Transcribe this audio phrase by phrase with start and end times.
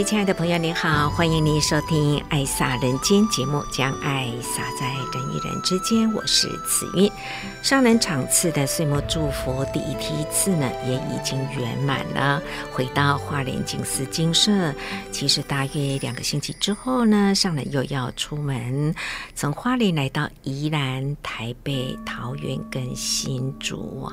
[0.00, 6.10] 位亲爱的朋友，您好，欢迎您收听《爱洒人间》节目，将爱洒在人与人之间。
[6.14, 7.12] 我是慈韵。
[7.60, 12.40] 上人场次的岁末祝福第一梯次呢，也已经圆满了。
[12.72, 14.74] 回到花莲静思精舍，
[15.12, 18.94] 其实大约两个星期之后呢，上人又要出门，
[19.34, 24.10] 从花莲来到宜兰、台北、桃园跟新竹。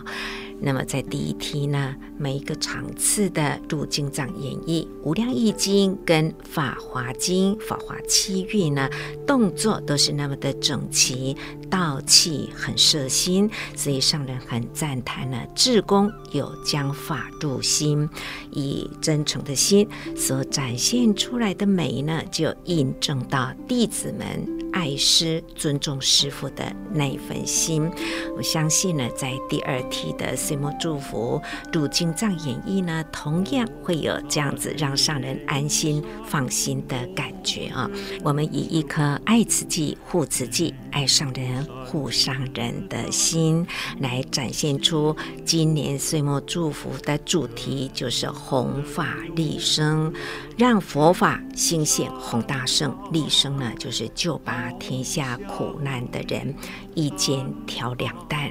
[0.60, 8.90] 那么在第一梯呢，每一个场次的入经藏演绎《无量义经》跟《法华经》《法华七韵》呢，
[9.26, 11.38] 动作都是那么的整齐，
[11.70, 18.10] 道气很摄心，所以上人很赞叹呢，智公有将法入心，
[18.52, 24.57] 以真诚的心所展现出来的美呢，就印证到弟子们。
[24.72, 27.90] 爱师、尊重师傅的那一份心，
[28.36, 31.42] 我相信呢，在第二梯的岁末祝福
[31.74, 37.90] 入经藏演义呢，同样会有这样子让上人安心放心的感觉啊。
[38.24, 43.66] 我们以一颗爱慈济、护慈济、爱上人、护上人的心，
[44.00, 50.14] 来展现出今年岁末祝福的主题，就是弘法利生。
[50.58, 56.56] 让佛法兴显弘大圣，利生呢，就是救拔把天下苦难的人，
[56.96, 58.50] 一肩挑两担。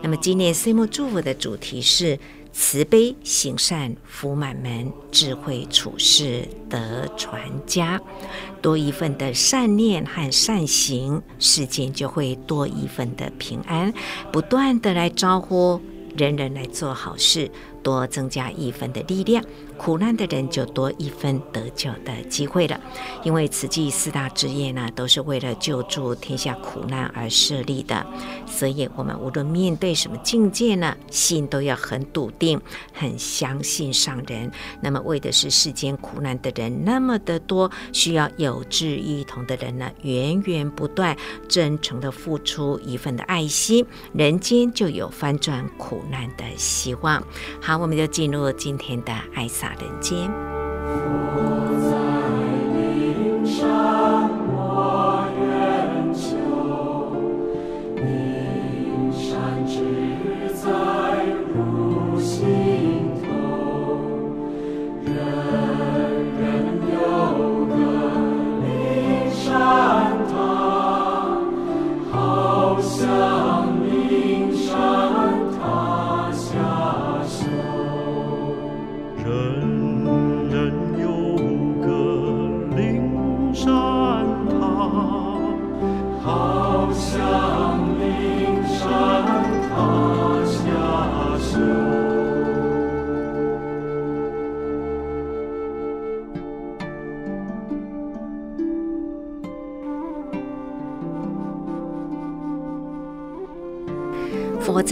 [0.00, 2.18] 那么今年岁末祝福的主题是
[2.52, 8.00] 慈悲行善福满门，智慧处世得传家。
[8.62, 13.92] 多一份的善念和善行，世间就会多一份的平安。
[14.32, 15.78] 不断的来招呼
[16.16, 17.50] 人人来做好事，
[17.82, 19.44] 多增加一分的力量。
[19.76, 22.80] 苦难的人就多一分得救的机会了，
[23.24, 28.06] 因为慈济四大职业呢，都是为了救助天下苦难而设立的，
[28.46, 32.60] 所以我们无论面对什么境界呢，心都要很笃定，
[32.92, 34.52] 很相信上人。
[34.80, 41.16] 那么为的是世间苦难的人那么的多，需要有志一同的人呢，源源不断、
[41.48, 47.20] 真诚的付出一份的爱心，人间就有翻转苦难的希望。
[47.60, 51.71] 好，我们就进入今天的爱洒人间。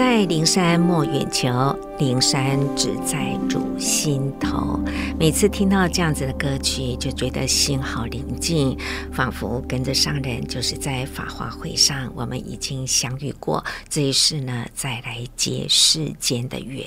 [0.00, 4.80] 在灵山莫远求，灵山只在汝心头。
[5.18, 8.78] 每次听到这样子的歌曲，就觉得心好宁静，
[9.12, 13.62] 仿佛跟着上人，就是在法华会上，我们已经相遇过。
[13.90, 16.86] 这一世呢，再来结世间的缘，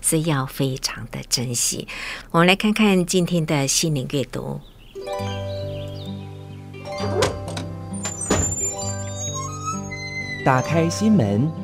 [0.00, 1.86] 所以要非常的珍惜。
[2.30, 4.58] 我们来看看今天的心灵阅读，
[10.46, 11.63] 打开心门。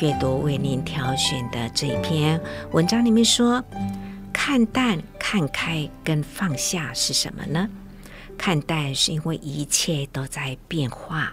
[0.00, 2.40] 阅读为您挑选的这一篇
[2.70, 3.62] 文章里面说
[4.32, 7.68] ：“看淡、看开跟放下是什么呢？
[8.36, 11.32] 看淡是因为一切都在变化，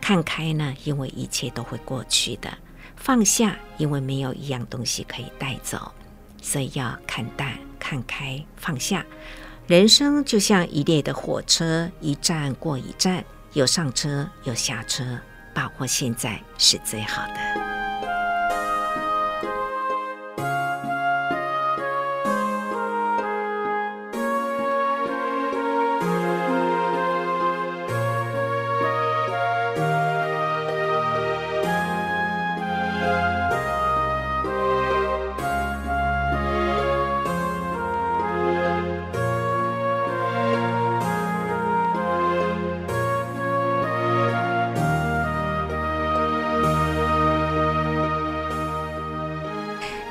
[0.00, 2.48] 看开呢，因为一切都会过去的；
[2.96, 5.92] 放下，因为没有一样东西可以带走。
[6.40, 9.04] 所以要看淡、看开、放下。
[9.66, 13.22] 人生就像一列的火车，一站过一站，
[13.52, 15.18] 有上车，有下车，
[15.52, 17.67] 把握现在是最好的。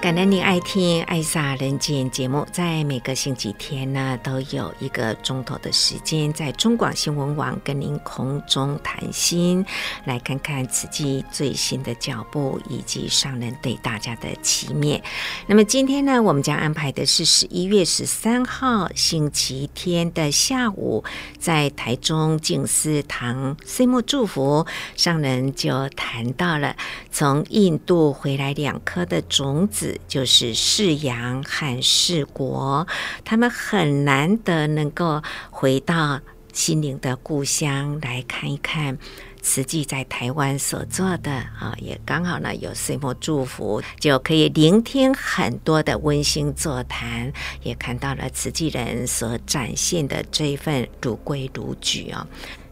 [0.07, 9.65] 感恩您爱听《爱萨人间》节目，在每个星期天呢，都有一个钟头的时间，在中广新闻网跟您空中谈心，
[10.06, 15.01] 来看看慈济最新的脚步以及上人对大家的祈勉。
[15.45, 21.04] 那么今天呢，我们将安排的是十一月十三号星期天的下午，
[21.38, 24.65] 在台中静思堂岁末祝福，
[24.95, 26.77] 上人就谈到了
[27.12, 29.97] 从印度回来两颗的种子。
[30.08, 32.88] 就是世阳和世国，
[33.24, 36.20] 他们很难得能够回到
[36.54, 38.98] 心灵的故乡来看一看
[39.42, 47.32] 慈济在台湾所做的啊，也刚好呢有岁末祝福，就可以聆听很多的温馨座谈，
[47.64, 52.28] 也看到了慈济人所展现的这一份如规如矩啊。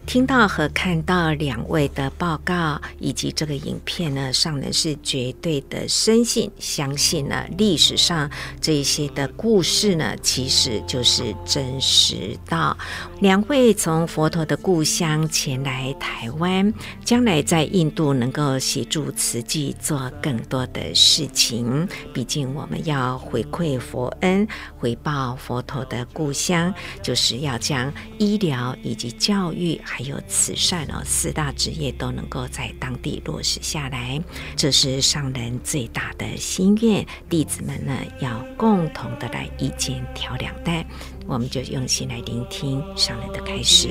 [0.05, 8.29] 听到和看到两位的报告以及这个影片呢，上人是绝对的深信、相信呢，历史上
[8.61, 12.77] 这些的故事呢，其实就是真实的。
[13.19, 16.71] 两位从佛陀的故乡前来台湾，
[17.03, 21.87] 将来在印度能够协助慈济做更多的事情。
[22.13, 24.47] 毕竟我们要回馈佛恩，
[24.77, 29.81] 回报佛陀的故乡，就是要将医疗以及教育。
[29.97, 34.21] 还有慈善哦，四大职业都能够在当地落实下来，
[34.53, 37.05] 这是上人最大的心愿。
[37.29, 40.85] 弟子们呢，要共同的来一肩挑两担，
[41.25, 43.87] 我们就用心来聆听上人的开始。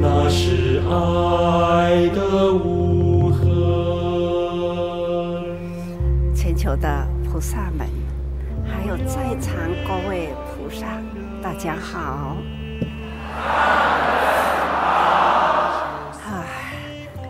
[0.00, 3.44] 那是爱的无痕。
[6.34, 7.86] 全球的菩萨们，
[8.66, 9.54] 还有在场
[9.86, 10.98] 各位菩萨，
[11.42, 12.38] 大家好。
[16.24, 16.46] 唉，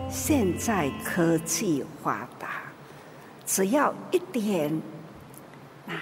[0.09, 2.47] 现在科技发达，
[3.45, 4.81] 只要一点，
[5.85, 5.93] 那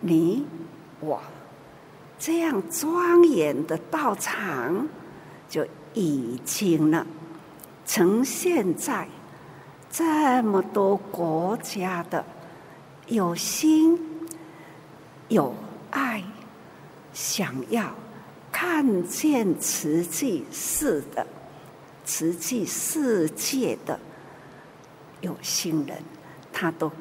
[0.00, 0.46] 你
[1.00, 1.20] 我
[2.18, 4.88] 这样庄严的道场，
[5.48, 7.06] 就已经了，
[7.84, 9.08] 呈现在
[9.90, 12.24] 这么多国家的
[13.08, 13.98] 有心
[15.28, 15.54] 有
[15.90, 16.22] 爱，
[17.12, 17.92] 想要。
[18.52, 21.26] 看见慈济世的
[22.04, 23.98] 慈济世界的
[25.22, 25.98] 有心人，
[26.52, 26.92] 他都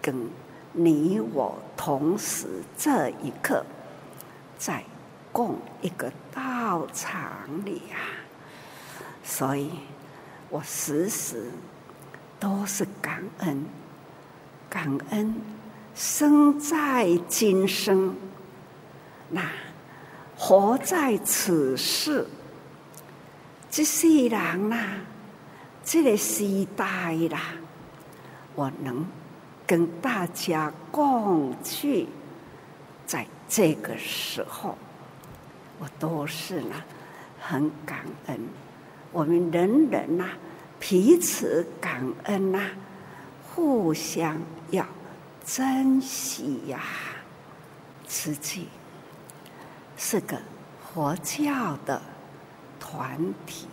[0.00, 0.28] 跟
[0.72, 2.46] 你我同时
[2.76, 3.64] 这一刻
[4.56, 4.82] 在
[5.30, 7.22] 共一个道场
[7.64, 8.00] 里啊，
[9.22, 9.70] 所以
[10.48, 11.50] 我时时
[12.40, 13.66] 都是感恩，
[14.70, 15.34] 感恩
[15.94, 18.16] 生在今生
[19.28, 19.42] 那。
[20.38, 22.26] 活在此世，
[23.70, 24.76] 这世人呐，
[25.82, 27.40] 这个时代啦，
[28.54, 29.04] 我能
[29.66, 32.06] 跟大家共聚，
[33.06, 34.76] 在这个时候，
[35.78, 36.74] 我都是呢
[37.40, 38.38] 很感恩。
[39.12, 40.28] 我们人人呐，
[40.78, 42.60] 彼此感恩呐，
[43.54, 44.38] 互相
[44.70, 44.86] 要
[45.44, 46.82] 珍惜呀，
[48.06, 48.68] 自己。
[49.96, 50.38] 是个
[50.92, 52.00] 佛教的
[52.78, 53.66] 团体。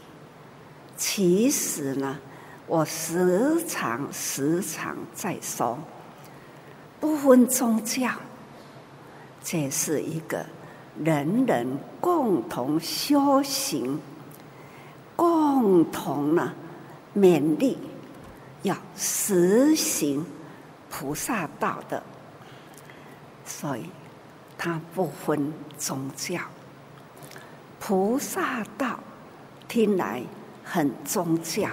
[0.96, 2.18] 其实呢，
[2.66, 5.78] 我时常时常在说，
[7.00, 8.10] 不分宗教，
[9.44, 10.46] 这是一个
[11.04, 14.00] 人人共同修行、
[15.16, 16.54] 共同呢
[17.16, 17.78] 勉励，
[18.62, 20.26] 要实行
[20.90, 22.02] 菩萨道的，
[23.46, 23.86] 所以。
[24.58, 26.40] 它不分宗教，
[27.80, 29.00] 菩萨道
[29.68, 30.24] 听来
[30.64, 31.70] 很宗教，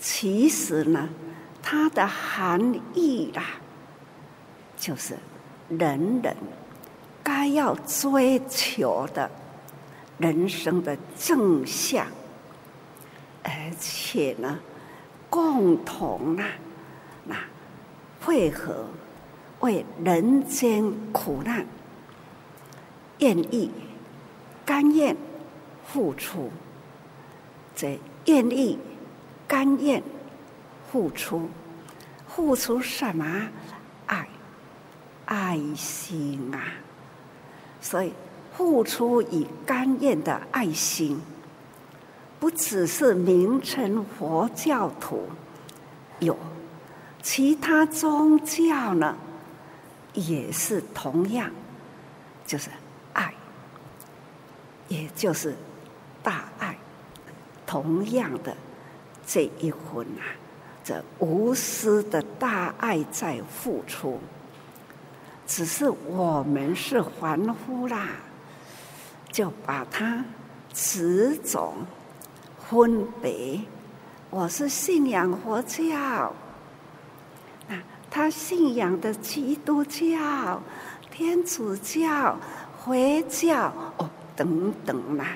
[0.00, 1.08] 其实呢，
[1.62, 3.44] 它的含义啦，
[4.76, 5.16] 就是
[5.68, 6.36] 人人
[7.22, 9.30] 该要追求的
[10.18, 12.06] 人生的正向，
[13.42, 14.58] 而且呢，
[15.28, 16.44] 共同啊，
[17.24, 17.36] 那
[18.20, 18.86] 配合
[19.62, 21.66] 为人间苦难，
[23.18, 23.72] 愿意
[24.64, 25.16] 甘愿
[25.86, 26.52] 付出，
[27.74, 28.78] 这愿意
[29.48, 30.00] 甘愿
[30.92, 31.48] 付出，
[32.28, 33.48] 付出什么？
[34.06, 34.28] 爱，
[35.24, 36.60] 爱心啊！
[37.80, 38.12] 所以。
[38.54, 41.18] 付出与甘愿的爱心，
[42.38, 45.22] 不只是名称佛教徒，
[46.18, 46.36] 有
[47.22, 49.16] 其他宗教呢，
[50.14, 51.50] 也是同样，
[52.46, 52.70] 就是
[53.12, 53.32] 爱，
[54.88, 55.56] 也就是
[56.22, 56.76] 大爱，
[57.66, 58.56] 同样的
[59.26, 60.24] 这一份啊，
[60.84, 64.20] 这无私的大爱在付出，
[65.46, 68.08] 只是我们是凡夫啦。
[69.30, 70.22] 就把它
[70.74, 71.86] 此种
[72.68, 73.62] 分别，
[74.28, 76.30] 我是信仰佛教，
[78.14, 80.62] 他信仰的基督教、
[81.10, 82.38] 天主教、
[82.78, 85.28] 回教哦等等啦，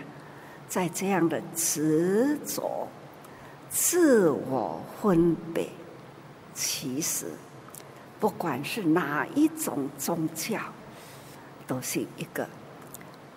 [0.68, 2.86] 在这样的执着、
[3.70, 5.66] 自我分别，
[6.52, 7.24] 其实
[8.20, 10.60] 不管是哪一种宗教，
[11.66, 12.46] 都是一个。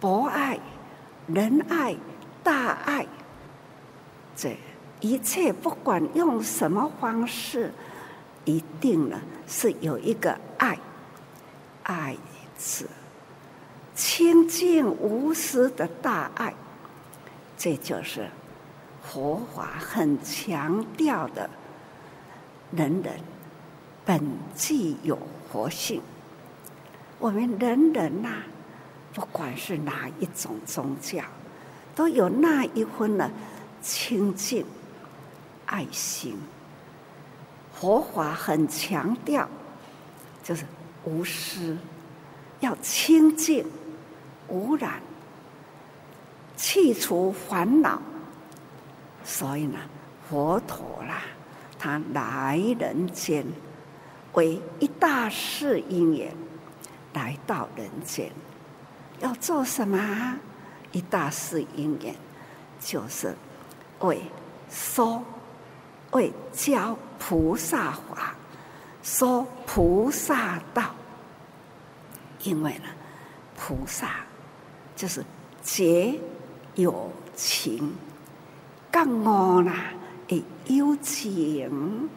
[0.01, 0.60] 博爱、
[1.27, 1.96] 仁爱、
[2.43, 3.08] 大爱，
[4.36, 4.58] 这
[5.00, 7.72] 一切不管用什么方式，
[8.46, 10.77] 一定呢是有一个爱，
[11.84, 12.15] 爱
[12.58, 12.88] 是
[13.96, 16.53] 清净无私的大爱，
[17.58, 18.29] 这就是
[19.03, 21.50] 佛法很强调的，
[22.72, 23.13] 人人
[24.05, 24.22] 本
[24.55, 25.17] 具有
[25.51, 26.01] 佛性，
[27.19, 28.43] 我们人人呐、
[29.13, 31.24] 不管是哪一种宗教，
[31.93, 33.29] 都有那一份的
[33.81, 34.65] 清净
[35.65, 36.38] 爱心。
[37.79, 39.48] 佛法很强调，
[40.43, 40.65] 就是
[41.05, 41.77] 无私，
[42.59, 43.65] 要清净
[44.50, 45.00] 无染，
[46.57, 48.01] 去除烦恼。
[49.24, 49.79] 所以呢，
[50.29, 51.21] 佛陀啦，
[51.77, 53.45] 他来人间
[54.33, 56.36] 为一大事因缘，
[57.13, 58.29] 来到人间。
[59.21, 60.38] 要做什么？
[60.91, 62.13] 一大事因缘，
[62.81, 63.33] 就是
[64.00, 64.21] 为
[64.69, 65.24] 说、
[66.12, 68.34] 为教菩萨法，
[69.04, 70.96] 说菩萨道。
[72.44, 72.86] 因为呢，
[73.56, 74.16] 菩萨
[74.96, 75.24] 就是
[75.62, 76.18] 结
[76.76, 77.94] 有情，
[78.90, 79.74] 更我呢，
[80.30, 80.42] 也
[80.78, 82.10] 有情。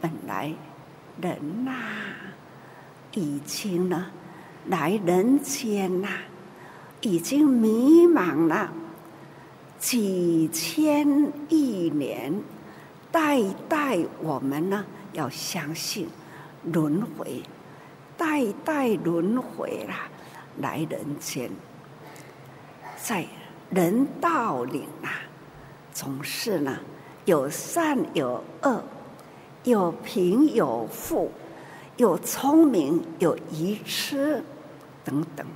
[0.00, 0.54] 本来
[1.20, 1.72] 人呐、
[3.12, 4.10] 已经呢。
[4.68, 6.08] 来人间呐，
[7.00, 8.72] 已经迷茫了
[9.78, 11.06] 几千
[11.48, 12.34] 亿年，
[13.16, 16.06] 代代我们呢要相信
[16.64, 17.42] 轮回，
[18.14, 20.06] 代代轮回啦，
[20.58, 21.50] 来人间，
[23.02, 23.24] 在
[23.70, 25.08] 人道里啊，
[25.94, 26.78] 总是呢
[27.24, 28.84] 有善有恶，
[29.64, 31.32] 有贫有富，
[31.96, 34.44] 有聪明有愚痴。
[35.02, 35.46] 等等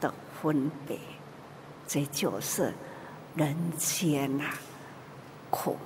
[0.00, 0.96] 的分别，
[1.84, 2.72] 这就是
[3.34, 4.44] 人间呐、
[5.50, 5.76] 苦，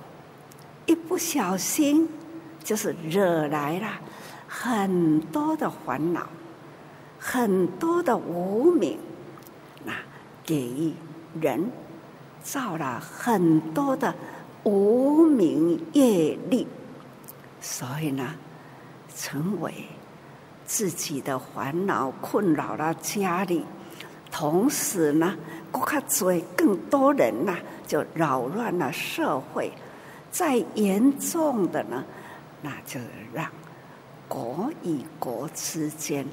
[0.87, 2.09] 一不小心
[2.63, 3.87] 就是惹来了
[4.47, 6.27] 很多的烦恼，
[7.19, 8.97] 很多的无明，
[9.83, 9.93] 那
[10.43, 10.93] 给
[11.39, 11.69] 人
[12.41, 14.15] 造了很多的
[14.63, 16.65] 无明业力，
[17.61, 18.33] 所以呢，
[19.15, 19.71] 成为。
[20.65, 23.63] 自己的烦恼困扰了家里，
[24.29, 25.33] 同时呢，
[25.71, 29.71] 更加追更多人呐、啊，就扰乱了社会。
[30.31, 32.03] 再严重的呢，
[32.61, 32.99] 那就
[33.33, 33.49] 让
[34.27, 36.25] 国与国之间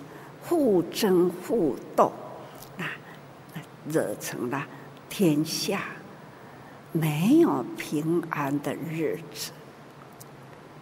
[0.43, 2.13] 互争互斗，
[2.77, 2.87] 那
[3.91, 4.67] 惹成了
[5.09, 5.83] 天下
[6.93, 9.53] 没有平安的日子。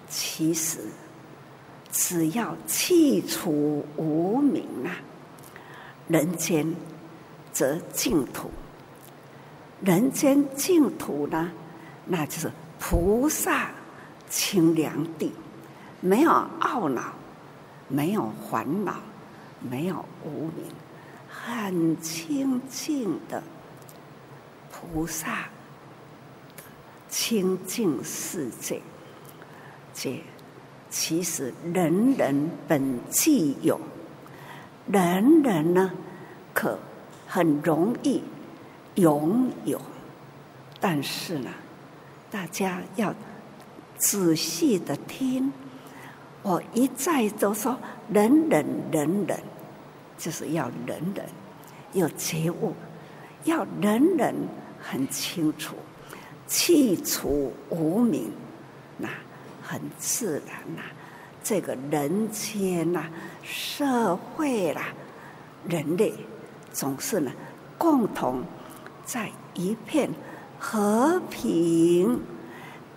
[0.09, 0.81] 其实。
[1.95, 4.97] 只要去除无明啊，
[6.09, 6.75] 人间
[7.53, 8.51] 则净土。
[9.83, 11.53] 人间净土呢，
[12.07, 12.51] 那就是
[12.85, 13.71] 菩萨
[14.29, 15.33] 清凉地，
[16.01, 17.13] 没有懊恼，
[17.87, 18.97] 没有烦恼，
[19.61, 20.65] 没有无明，
[21.29, 23.41] 很清净的
[24.73, 25.45] 菩萨
[27.09, 28.83] 清净世界，
[29.95, 30.21] 这。
[30.91, 33.81] 其实人人本具有，
[34.89, 35.91] 人人呢
[36.53, 36.77] 可
[37.29, 38.23] 很容易
[38.97, 39.81] 拥有。
[40.81, 41.49] 但是呢，
[42.33, 43.15] 大家要
[43.99, 45.53] 仔细的听，
[46.41, 49.39] 我一再都说人人人人，
[50.17, 51.27] 就是要人人
[51.93, 52.75] 有觉悟，
[53.45, 54.35] 要人人
[54.81, 55.77] 很清楚，
[56.49, 58.33] 去除无明，
[58.97, 59.11] 那
[59.63, 60.81] 很自然呐、
[61.45, 63.11] 这个人间呐、啊，
[63.43, 64.87] 社会啦、
[65.69, 66.15] 人类
[66.73, 67.31] 总是呢，
[67.77, 68.43] 共同
[69.05, 70.11] 在一片
[70.65, 72.23] 和平、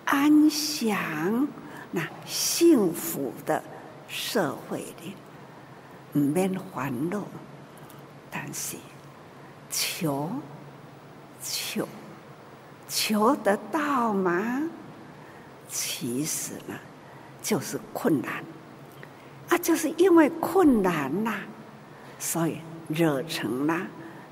[0.04, 1.48] 安详、
[1.90, 3.60] 那幸福的
[4.06, 5.14] 社会里，
[6.12, 7.24] 唔免烦恼，
[8.30, 8.76] 但是
[9.68, 10.30] 求
[11.42, 11.88] 求
[12.88, 14.62] 求得到吗？
[15.68, 16.74] 其实呢？
[17.42, 18.44] 就是困难
[19.48, 19.58] 啊！
[19.58, 21.34] 就是因为困难呐、
[22.18, 22.58] 所以
[22.88, 23.86] 惹成了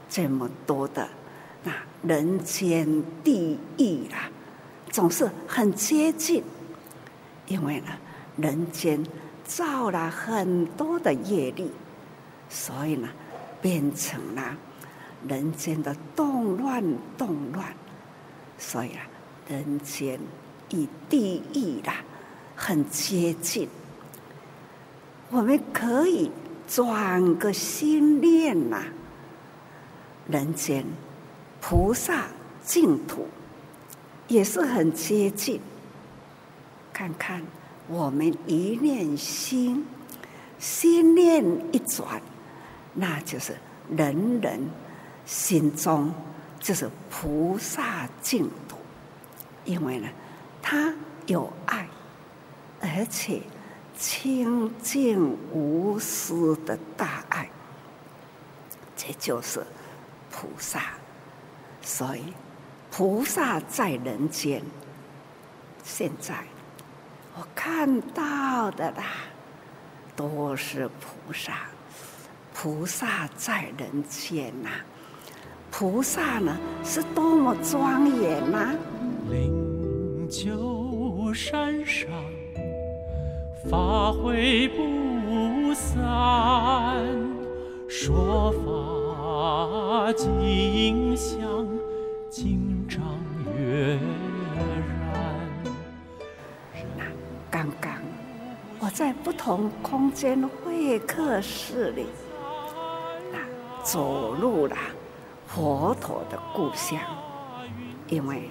[0.09, 1.09] 这么多的
[2.07, 2.87] 人间
[3.23, 4.31] 地狱啦，
[4.91, 6.43] 总是很接近。
[7.47, 7.89] 因为呢，
[8.37, 9.05] 人间
[9.45, 11.71] 造了很多的业力，
[12.49, 13.09] 所以呢，
[13.61, 14.57] 变成了
[15.29, 16.83] 人间的动乱
[17.19, 17.67] 动乱。
[18.59, 19.07] 所以啊，
[19.49, 20.19] 人间
[20.71, 21.97] 与地狱啦。
[22.57, 23.69] 很接近，
[25.29, 26.31] 我们可以
[26.69, 28.81] 转个心念呐、
[30.29, 30.85] 人间
[31.66, 32.26] 菩萨
[32.62, 33.26] 净土
[34.28, 35.59] 也是很接近，
[36.92, 37.42] 看看
[37.88, 39.87] 我们一念心，
[40.59, 41.42] 心念
[41.73, 42.21] 一转，
[42.92, 43.56] 那就是
[43.88, 44.61] 人人
[45.25, 46.12] 心中
[46.61, 48.76] 就是菩萨净土，
[49.64, 50.09] 因为呢，
[50.61, 50.92] 他
[51.25, 51.88] 有爱。
[52.83, 53.40] 而且
[53.99, 57.49] 清净无私的大爱，
[58.94, 59.64] 这就是
[60.30, 60.92] 菩萨。
[61.85, 62.33] 所以
[62.91, 64.62] 菩萨在人间，
[65.85, 66.35] 现在
[67.37, 69.05] 我看到的啦，
[70.16, 71.53] 都是菩萨。
[72.55, 74.70] 菩萨在人间呐、
[75.70, 78.75] 菩萨呢是多么庄严呐、啊！
[79.29, 82.09] 灵鹫山上。
[83.68, 87.05] 法会不散，
[87.88, 91.66] 说法尽香，
[92.37, 93.01] 今朝
[93.57, 94.01] 月然。
[96.99, 97.05] 那
[97.49, 97.92] 刚刚
[98.81, 102.07] 我在不同空间会客室里，
[103.31, 103.38] 那
[103.85, 104.77] 走入了
[105.47, 106.99] 佛陀的故乡，
[108.09, 108.51] 因为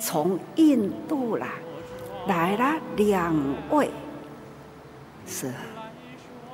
[0.00, 1.46] 从印度啦
[2.26, 3.32] 来了两
[3.70, 3.88] 位。
[5.24, 5.52] 是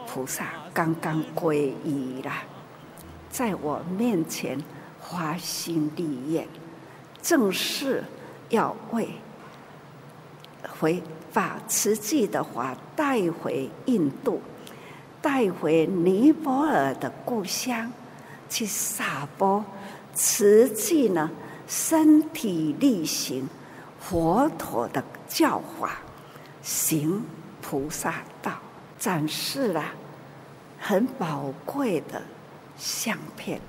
[0.06, 2.30] 菩萨刚刚皈依了，
[3.30, 4.62] 在我面前
[5.00, 6.46] 发心立愿，
[7.26, 8.04] 正是
[8.50, 9.08] 要为
[10.78, 14.40] 回把慈济的话带回印度，
[15.20, 17.90] 带回尼泊尔的故乡，
[18.48, 19.64] 去撒播
[20.14, 21.28] 慈济呢，
[21.66, 23.48] 身体力行
[23.98, 25.98] 佛陀的教法，
[26.62, 27.24] 行
[27.60, 28.52] 菩萨道。
[28.98, 29.84] 展示了
[30.80, 32.22] 很宝贵的
[32.78, 33.60] 相片，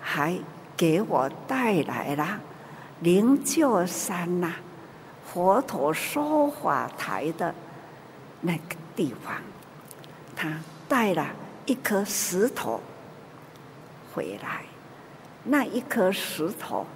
[0.00, 0.34] 还
[0.78, 2.40] 给我带来了
[3.00, 4.54] 灵鹫山呐、
[5.32, 7.54] 佛陀说法台的
[8.40, 9.34] 那个地方。
[10.36, 10.58] 他
[10.88, 11.26] 带了
[11.66, 12.80] 一颗石头
[14.14, 14.64] 回来，
[15.44, 16.86] 那一颗石头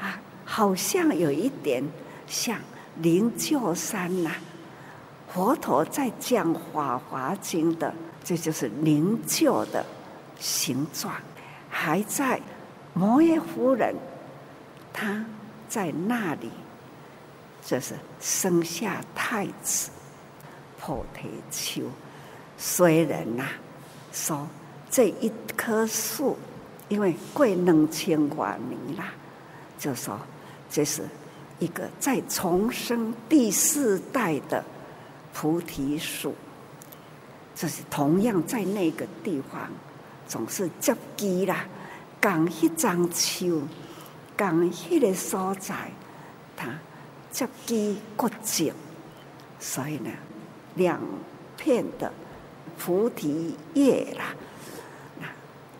[0.00, 1.82] 啊，好像有一点
[2.26, 2.58] 像
[2.98, 4.30] 灵鹫山呐、
[5.32, 7.92] 佛陀在讲《法华经》的，
[8.24, 9.84] 这就是灵鹫的
[10.38, 11.14] 形状，
[11.68, 12.40] 还在
[12.94, 13.94] 摩耶夫人，
[14.92, 15.24] 他
[15.68, 16.50] 在那里，
[17.64, 19.90] 就是生下太子
[20.80, 21.90] 菩提丘。
[22.58, 23.50] 虽然呐、啊，
[24.12, 24.48] 说
[24.90, 26.36] 这一棵树，
[26.88, 29.12] 因为贵能千多年啦，
[29.78, 30.18] 就说
[30.70, 31.02] 这是
[31.58, 34.64] 一个在重生第四代的。
[35.38, 36.34] 菩提树，
[37.54, 39.68] 这是同样在那个地方，
[40.26, 41.66] 总是接机啦，
[42.22, 43.60] 讲一张树，
[44.36, 45.74] 讲一个所在，
[46.56, 46.68] 他
[47.30, 48.72] 接机过境，
[49.58, 50.10] 所以呢，
[50.74, 51.00] 两
[51.56, 52.12] 片的
[52.78, 54.34] 菩提叶啦，
[55.20, 55.26] 那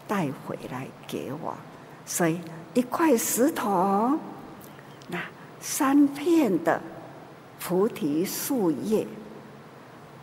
[0.09, 1.55] 带回来给我，
[2.05, 2.41] 所以
[2.75, 4.19] 一块石头，
[5.09, 5.21] 那
[5.61, 6.81] 三片的
[7.61, 9.07] 菩提树叶。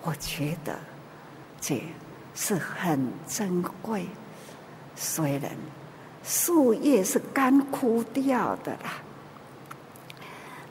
[0.02, 0.78] 我觉得
[1.62, 1.82] 这
[2.36, 4.08] 是很珍贵，
[4.96, 5.52] 虽然
[6.24, 8.94] 树叶是干枯掉的啦。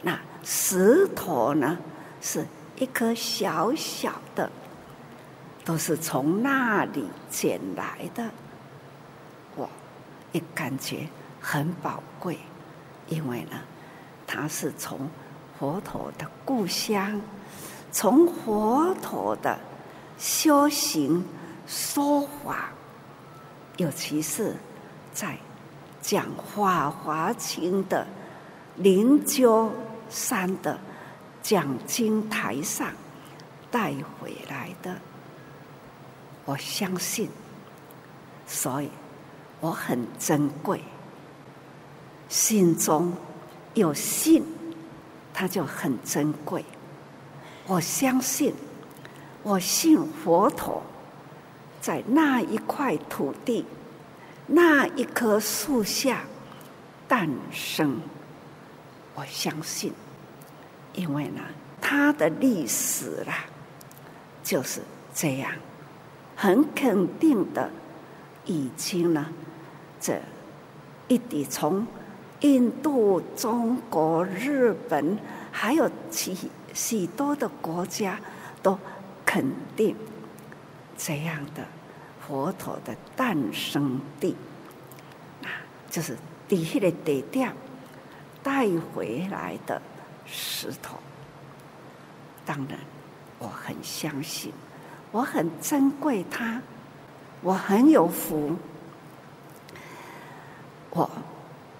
[0.01, 1.79] 那石头呢，
[2.21, 4.51] 是一颗小小的，
[5.65, 8.29] 都是从那里捡来的。
[9.55, 9.69] 我
[10.33, 11.07] 也感觉
[11.41, 12.39] 很宝贵，
[13.09, 13.61] 因为呢，
[14.27, 15.09] 它是从
[15.59, 17.21] 佛陀的故乡，
[17.93, 19.59] 从佛陀的
[20.19, 21.25] 修行
[21.67, 22.71] 说法，
[23.77, 24.57] 尤其是
[25.13, 25.37] 在
[26.01, 28.07] 讲《法华经》的
[28.77, 29.71] 灵鹫
[30.09, 30.79] 山的
[31.43, 32.93] 讲经台上
[33.71, 34.97] 带回来的，
[36.45, 37.29] 我相信，
[38.47, 38.91] 所以
[39.61, 40.83] 我很珍贵，
[42.29, 43.13] 心中
[43.75, 44.45] 有信。
[45.35, 46.63] 它就很珍贵。
[47.67, 48.53] 我相信，
[49.43, 50.83] 我信佛陀，
[51.81, 53.65] 在那一块土地、
[54.47, 56.25] 那一棵树下
[57.09, 58.01] 诞生。
[59.15, 59.93] 我相信，
[60.95, 61.41] 因为呢，
[61.81, 63.45] 它的历史啦，
[64.43, 64.81] 就是
[65.15, 65.53] 这样，
[66.37, 67.71] 很肯定的，
[68.45, 69.27] 已经呢，
[70.01, 70.21] 这
[71.09, 71.87] 一点从。
[72.41, 75.17] 印度、中国、日本，
[75.53, 76.37] 还有许
[76.75, 78.19] 许多的国家，
[78.61, 78.77] 都
[79.25, 79.95] 肯定
[80.99, 81.65] 这样的
[82.27, 84.37] 佛陀的诞生地，
[85.43, 85.49] 啊，
[85.91, 86.17] 就是
[86.49, 87.53] 底下的地点
[88.43, 89.81] 带回来的
[90.27, 90.97] 石头。
[92.45, 92.79] 当然，
[93.39, 94.53] 我很相信，
[95.11, 96.61] 我很珍贵它，
[97.43, 98.57] 我很有福，
[100.91, 101.11] 我。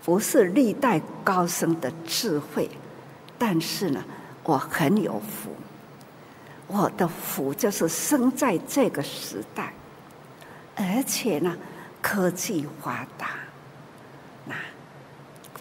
[0.05, 2.69] 不是历代高僧的智慧，
[3.39, 4.03] 但是呢，
[4.43, 5.53] 我很有福。
[6.67, 9.73] 我的福就是生在这个时代，
[10.83, 11.57] 而且呢，
[12.01, 13.31] 科技发达，
[14.47, 14.55] 那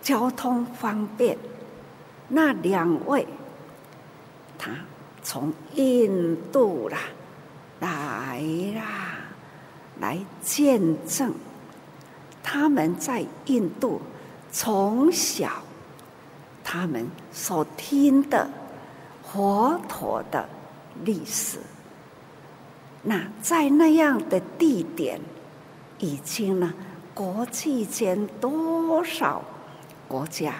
[0.02, 1.38] 交通方便。
[2.28, 3.28] 那两位，
[4.58, 4.72] 他
[5.22, 6.98] 从印度啦
[7.80, 8.42] 来
[8.76, 9.18] 啦，
[10.00, 11.34] 来见证
[12.42, 14.02] 他们在印度。
[14.52, 15.64] 从小，
[16.64, 18.50] 他们所听的
[19.24, 20.48] 佛陀的
[21.04, 21.60] 历史，
[23.04, 25.20] 那在那样的地点，
[26.00, 26.74] 已经呢，
[27.14, 29.44] 国际间多少
[30.08, 30.54] 国家，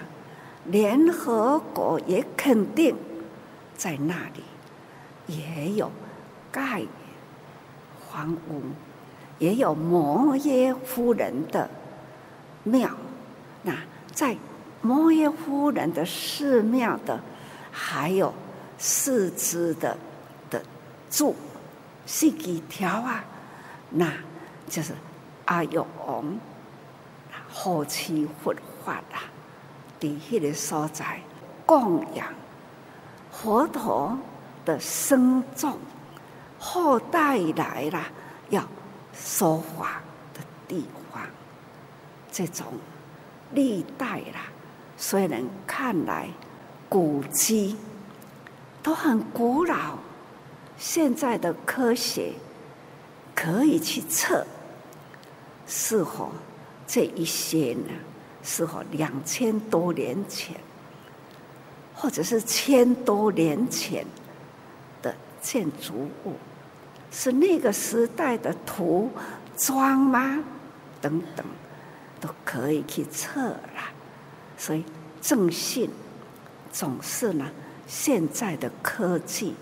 [0.66, 2.96] 联合国也肯定，
[3.78, 4.44] 在那里
[5.28, 5.92] 也有
[6.52, 6.82] 盖
[8.10, 8.62] 房屋，
[9.38, 11.70] 也有摩耶夫人的
[12.64, 12.90] 庙。
[13.62, 13.76] 那
[14.12, 14.36] 在
[14.82, 17.22] 摩耶夫人的寺庙的，
[17.72, 18.34] 还有
[18.80, 19.96] 四支的
[20.50, 20.62] 的
[21.12, 21.36] 柱，
[22.14, 23.24] 四几条啊，
[23.90, 24.12] 那
[24.68, 24.94] 就是
[25.46, 26.26] 阿育王
[27.50, 29.24] 后期复发啊，
[29.98, 31.22] 在那个所在
[31.66, 32.28] 供养
[33.32, 34.18] 佛陀
[34.66, 35.80] 的僧众
[36.60, 38.04] 后代来了
[38.50, 38.62] 要
[39.14, 40.02] 说法
[40.34, 41.24] 的地方，
[42.30, 42.66] 这种。
[43.54, 44.48] 历代啦，
[44.96, 46.30] 虽然看来
[46.88, 47.76] 古迹
[48.82, 49.98] 都很古老，
[50.82, 52.34] 现在的科学
[53.36, 54.44] 可以去测，
[55.68, 56.32] 是否
[56.88, 57.94] 这一些呢？
[58.42, 60.56] 是否两千多年前，
[61.94, 64.04] 或者是千多年前
[65.04, 66.34] 的建筑物，
[67.12, 69.12] 是那个时代的图
[69.56, 70.44] 装吗？
[71.00, 71.46] 等等。
[72.20, 73.82] 都可以去测了，
[74.56, 74.84] 所以
[75.20, 75.90] 正信
[76.72, 77.48] 总是呢，
[77.88, 79.56] 现在的科技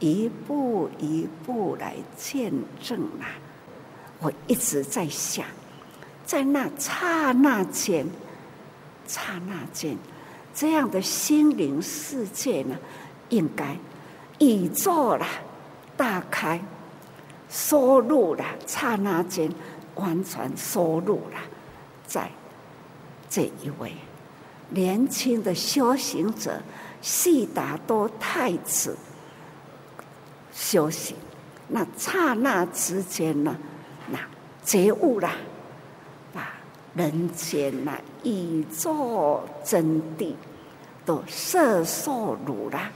[0.00, 3.26] 一步一步来见证啊。
[4.20, 5.46] 我一直在想，
[6.26, 8.06] 在那刹那间，
[9.06, 9.96] 刹那间，
[10.54, 12.76] 这样的心灵世界呢，
[13.28, 13.76] 应该
[14.40, 15.26] 宇宙了
[15.96, 16.60] 大开，
[17.48, 19.48] 收入了刹那间
[19.94, 21.38] 完全收入了。
[22.06, 22.30] 在
[23.30, 23.92] 这一位
[24.70, 26.60] 年轻的修行者
[27.00, 28.96] 悉达多太子
[30.60, 31.16] 修行，
[31.68, 33.56] 那刹那之间呢，
[34.10, 34.18] 那
[34.64, 35.30] 觉悟了，
[36.34, 36.52] 把
[36.94, 40.34] 人间那宇宙真谛
[41.06, 42.90] 都摄受入了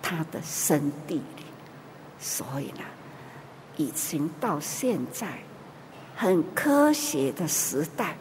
[0.00, 1.44] 他的身体里，
[2.20, 2.84] 所以呢，
[3.76, 5.26] 已经到现在
[6.14, 8.16] 很科学的时代。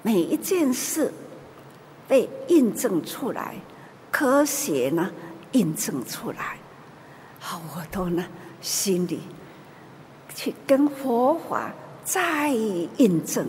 [0.00, 1.12] 每一件事
[2.08, 3.54] 被印证出来，
[4.10, 5.10] 科学呢
[5.52, 6.56] 印证出来，
[7.44, 8.24] 好，我都呢
[8.60, 9.18] 心里
[10.32, 11.72] 去跟佛法
[12.04, 13.48] 再印证，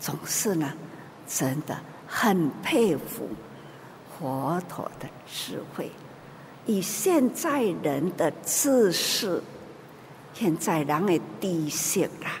[0.00, 0.72] 总是呢，
[1.28, 3.28] 真的很佩服
[4.18, 5.90] 佛陀的智慧。
[6.64, 9.42] 以现在人的知识，
[10.32, 12.40] 现在人的知识啦，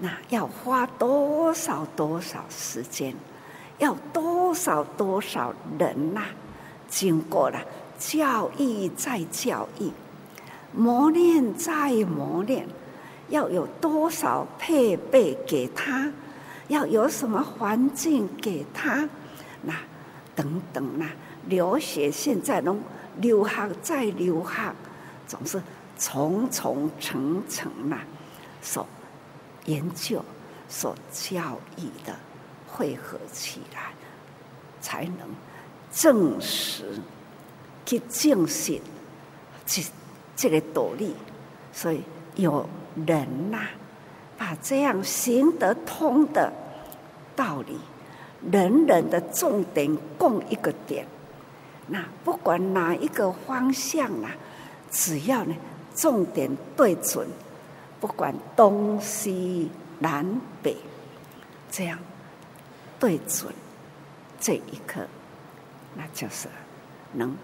[0.00, 3.14] 那要花多少多少时间，
[3.78, 6.26] 要多少多少人呐、啊，
[6.88, 7.64] 经过了
[8.00, 9.92] 教育再教育，
[10.74, 12.66] 磨练再磨练，
[13.28, 16.10] 要有多少配备给他，
[16.66, 19.08] 要有什么环境给他，
[19.62, 19.74] 那
[20.34, 21.06] 等等呐，
[21.46, 22.76] 留学现在都。
[23.20, 24.72] 留学再留学，
[25.26, 25.60] 总是
[25.98, 27.98] 重重层层呐，
[28.62, 28.86] 所
[29.66, 30.24] 研究、
[30.68, 32.16] 所教育的
[32.66, 33.92] 汇合起来，
[34.80, 35.28] 才能
[35.92, 36.98] 证实
[37.84, 38.80] 去证实
[39.66, 39.82] 这
[40.36, 41.14] 这个道理。
[41.72, 42.02] 所以
[42.36, 42.68] 有
[43.06, 43.68] 人呐、
[44.36, 46.52] 把这样行得通的
[47.36, 47.78] 道理，
[48.50, 51.06] 人人的重点共一个点。
[51.86, 54.30] 那不管哪一个方向啊，
[54.90, 55.54] 只要呢
[55.94, 57.26] 重点对准，
[58.00, 60.24] 不管东西南
[60.62, 60.76] 北，
[61.70, 61.98] 这样
[62.98, 63.52] 对准
[64.38, 65.06] 这一刻，
[65.96, 66.48] 那就是
[67.12, 67.36] 能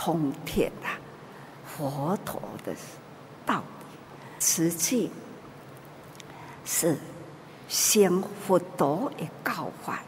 [0.00, 0.88] 通天的
[1.66, 2.74] 佛陀的
[3.44, 4.42] 道理。
[4.42, 5.10] 实际
[6.64, 6.96] 是
[7.68, 10.00] 先佛陀的教法，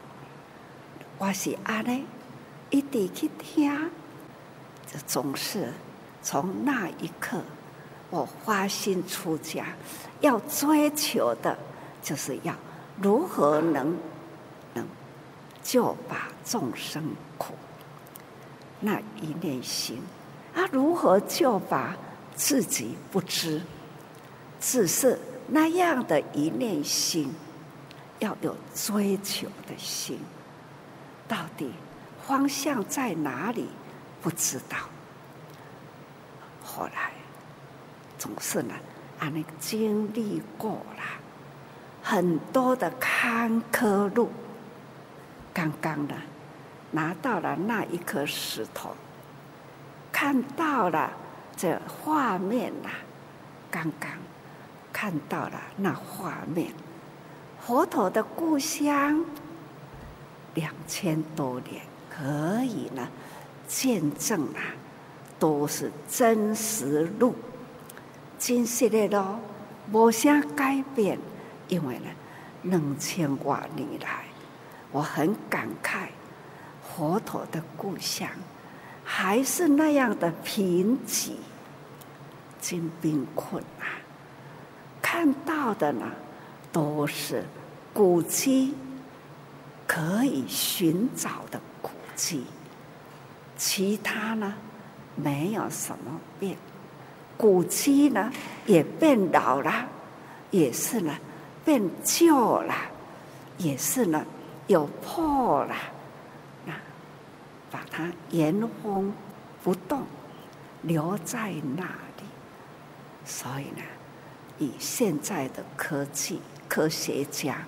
[1.19, 2.05] 我是安呢。
[2.71, 3.91] 一直去听，
[4.91, 5.71] 这总是
[6.23, 7.39] 从那一刻，
[8.09, 9.63] 我发心出家，
[10.21, 11.55] 要追求的，
[12.01, 12.55] 就是要
[12.99, 13.95] 如何能
[14.73, 14.83] 能
[15.61, 17.53] 救拔众生苦。
[18.83, 19.99] 那一念心，
[20.53, 21.95] 啊，如何就把
[22.35, 23.61] 自己不知，
[24.59, 25.17] 只是
[25.47, 27.33] 那样的一念心，
[28.19, 30.19] 要有追求的心，
[31.27, 31.71] 到底。
[32.25, 33.67] 方向在哪里？
[34.21, 34.77] 不知道。
[36.63, 37.11] 后来
[38.17, 38.73] 总是呢，
[39.19, 41.03] 啊，那个经历过了
[42.01, 44.29] 很多的坎坷路。
[45.53, 46.15] 刚刚呢，
[46.93, 48.95] 拿到了那一颗石头，
[50.11, 51.11] 看到了
[51.57, 52.89] 这画面呐。
[53.69, 54.09] 刚刚
[54.93, 56.71] 看到了那画面，
[57.59, 59.25] 佛陀的故乡，
[60.53, 61.81] 两千多年。
[62.15, 63.07] 可以呢，
[63.67, 64.61] 见证啊，
[65.39, 67.33] 都是真实路，
[68.37, 69.39] 真实的咯，
[69.91, 71.17] 无啥改变。
[71.67, 72.05] 因为呢，
[72.61, 74.25] 两千多年来，
[74.91, 76.09] 我很感慨，
[76.95, 78.29] 佛陀的故乡
[79.03, 81.31] 还是那样的贫瘠、
[82.61, 83.97] 真贫困啊。
[85.01, 86.05] 看到的呢，
[86.71, 87.43] 都是
[87.93, 88.75] 古迹
[89.87, 91.59] 可以寻找的。
[91.81, 92.45] 古迹
[93.57, 94.53] 其他呢，
[95.15, 96.55] 没有什么变，
[97.35, 98.31] 古迹呢
[98.67, 99.85] 也变老了，
[100.51, 101.17] 也是呢
[101.65, 102.73] 变旧了，
[103.57, 104.23] 也是呢
[104.67, 105.75] 有破了，
[107.73, 109.11] 把它原封
[109.63, 110.03] 不动
[110.83, 112.23] 留在那里，
[113.25, 113.81] 所以呢，
[114.59, 117.63] 以现在的科技科学家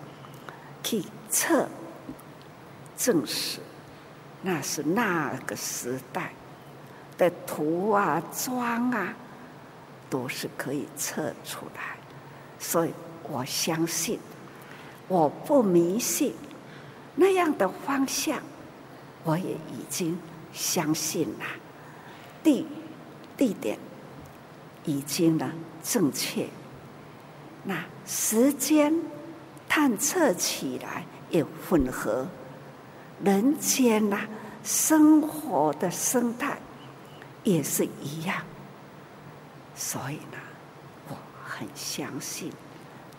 [0.83, 1.67] 去测
[2.95, 3.59] 证实。
[4.43, 6.31] 那是那个时代
[7.17, 9.11] 的土啊、砖啊，
[10.07, 11.97] 都是可以测出来，
[12.59, 14.19] 所以我相信，
[15.07, 16.35] 我不迷信
[17.15, 18.39] 那样的方向，
[19.25, 20.17] 我也已经
[20.53, 21.45] 相信了。
[22.41, 22.65] 地
[23.35, 23.77] 地点
[24.85, 25.51] 已经呢
[25.83, 26.47] 正确，
[27.63, 28.93] 那时间
[29.67, 32.25] 探测起来也吻合。
[33.23, 34.21] 人间呐、
[34.63, 36.57] 生活的生态
[37.43, 38.43] 也是一样，
[39.75, 40.37] 所以呢，
[41.07, 42.51] 我很相信，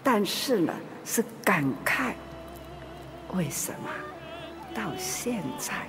[0.04, 0.72] 但是呢，
[1.04, 2.12] 是感慨，
[3.32, 3.90] 为什么
[4.74, 5.86] 到现在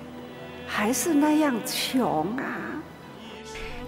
[0.68, 2.44] 还是那样穷啊？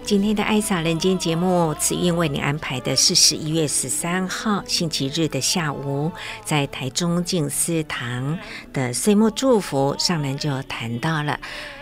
[0.02, 6.10] 今天的《爱洒人间》节目，慈韵为你安排的是十一月十三号星期日的下午，
[6.44, 8.38] 在台中静思堂
[8.72, 11.38] 的岁末祝福上人就谈到了。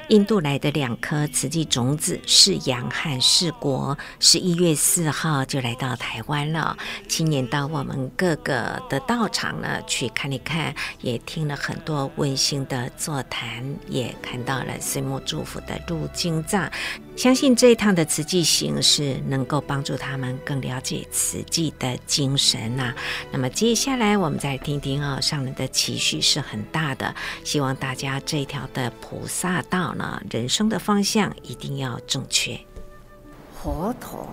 [0.09, 6.75] 印度来的两颗瓷器种子是阳和是国，十一月四号就来到台湾了。
[7.07, 16.71] 今年到我们各个的道场呢，去看一看，也听了很多温馨的座谈，也看到了岁末祝福的入经藏。
[17.19, 22.95] 相信这一趟的慈济行是能够帮助他们更了解慈济的精神呐、
[23.33, 32.57] 那么接下来我们再听听啊，上人的期许是很大的，希望大家这一条的菩萨道呢，人生的方向一定要正确。
[33.61, 34.29] 佛陀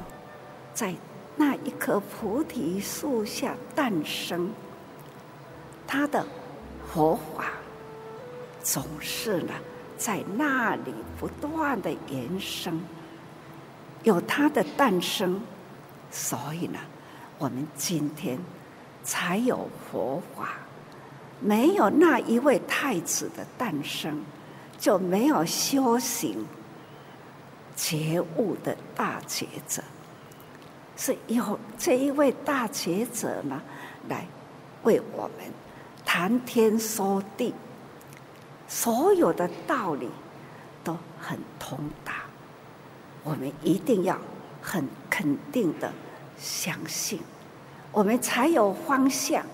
[0.71, 0.93] 在
[1.35, 4.51] 那一棵菩提树下诞生，
[5.87, 6.23] 他的
[6.93, 7.45] 佛法
[8.61, 9.53] 总是呢。
[9.97, 12.79] 在那里不断的延伸，
[14.03, 15.41] 有它的诞生，
[16.11, 16.79] 所以呢，
[17.37, 18.39] 我们今天
[19.03, 20.49] 才有佛法。
[21.41, 24.23] 没有那一位太子的诞生，
[24.79, 26.45] 就没有修行
[27.75, 29.83] 觉悟的大觉者。
[30.97, 33.61] 是有这一位大觉者呢，
[34.07, 34.25] 来
[34.83, 35.45] 为我们
[36.05, 37.53] 谈天说地。
[38.67, 40.09] 所有的道理
[40.83, 42.13] 都很通达，
[43.23, 44.17] 我们一定要
[44.61, 45.91] 很肯定的
[46.37, 47.19] 相信，
[47.91, 49.45] 我们才有方向，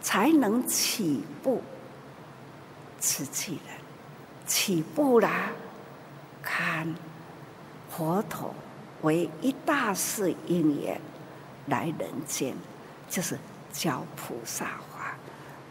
[0.00, 1.62] 才能起步。
[3.00, 3.76] 慈济人
[4.46, 5.50] 起步啦，
[6.42, 6.94] 看
[7.88, 8.54] 佛陀
[9.02, 11.00] 为一大事因缘
[11.66, 12.54] 来人间，
[13.08, 13.38] 就是
[13.72, 15.14] 教菩萨话，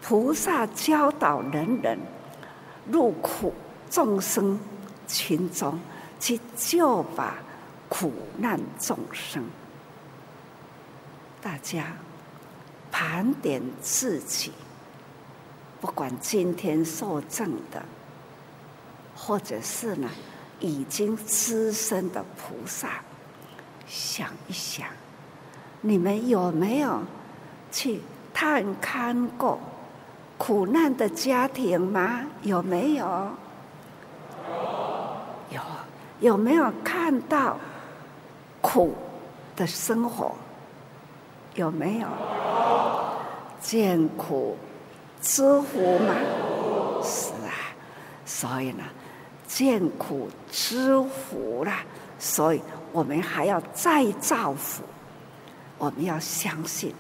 [0.02, 2.00] 菩萨教导人人。
[2.92, 3.54] 入苦
[3.90, 4.60] 众生
[5.08, 5.80] 群中
[6.20, 7.36] 去救拔
[7.88, 9.44] 苦难众生，
[11.42, 11.94] 大家
[12.92, 14.52] 盘点自己，
[15.80, 17.84] 不管今天受证的，
[19.16, 20.10] 或者是呢
[20.60, 23.02] 已经资深的菩萨，
[23.88, 24.88] 想一想，
[25.82, 27.02] 你们有没有
[27.72, 28.02] 去
[28.34, 29.60] 探看过？
[30.40, 32.22] 苦难的家庭吗？
[32.42, 33.06] 有没有？
[35.52, 35.62] 有。
[36.22, 37.58] 有没有看到
[38.62, 38.96] 苦
[39.56, 40.34] 的生活？
[41.56, 42.08] 有没有？
[43.62, 44.58] 见苦
[45.22, 46.16] 知福吗？
[47.04, 47.52] 是啊。
[48.26, 48.84] 所以呢，
[49.46, 51.72] 见苦知福了。
[52.18, 54.84] 所以我们还要再造福。
[55.78, 56.94] 我们要相信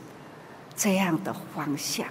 [0.76, 2.06] 这样的方向。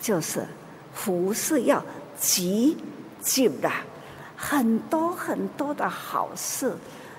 [0.00, 0.46] 就是
[0.94, 1.84] 福是要
[2.18, 2.76] 积
[3.22, 3.70] 聚的，
[4.36, 6.76] 很多很多的好事、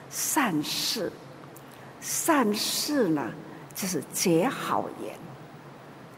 [0.10, 1.12] 善事。
[2.00, 3.32] 善事呢，
[3.76, 5.14] 就是结好缘。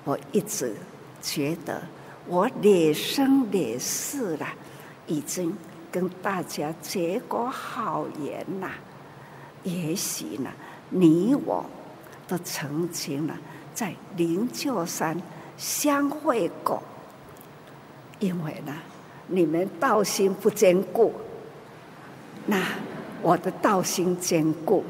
[0.03, 0.75] 我一直
[1.21, 1.81] 觉得，
[2.27, 4.47] 我累生累世了，
[5.07, 5.57] 已经
[5.91, 8.69] 跟大家结过好缘呐。
[9.63, 10.51] 也许呢，
[10.89, 11.65] 你我
[12.27, 13.33] 都曾经呢，
[13.73, 15.19] 在灵鹫山。
[15.59, 16.81] 相会过，
[18.19, 18.73] 因为呢，
[19.27, 21.13] 你们道心不坚固，
[22.45, 22.65] 那
[23.21, 24.85] 我的道心坚固，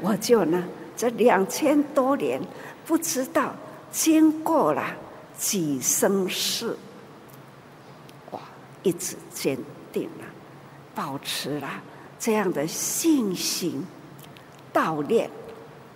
[0.00, 0.64] 我就呢，
[0.96, 2.40] 这两千多年
[2.84, 3.54] 不知道
[3.92, 4.84] 经过了
[5.38, 6.76] 几生世，
[8.32, 8.40] 我
[8.82, 9.56] 一直坚
[9.92, 10.24] 定了，
[10.92, 11.68] 保持了
[12.18, 13.86] 这样的信心
[14.74, 15.30] 悼念，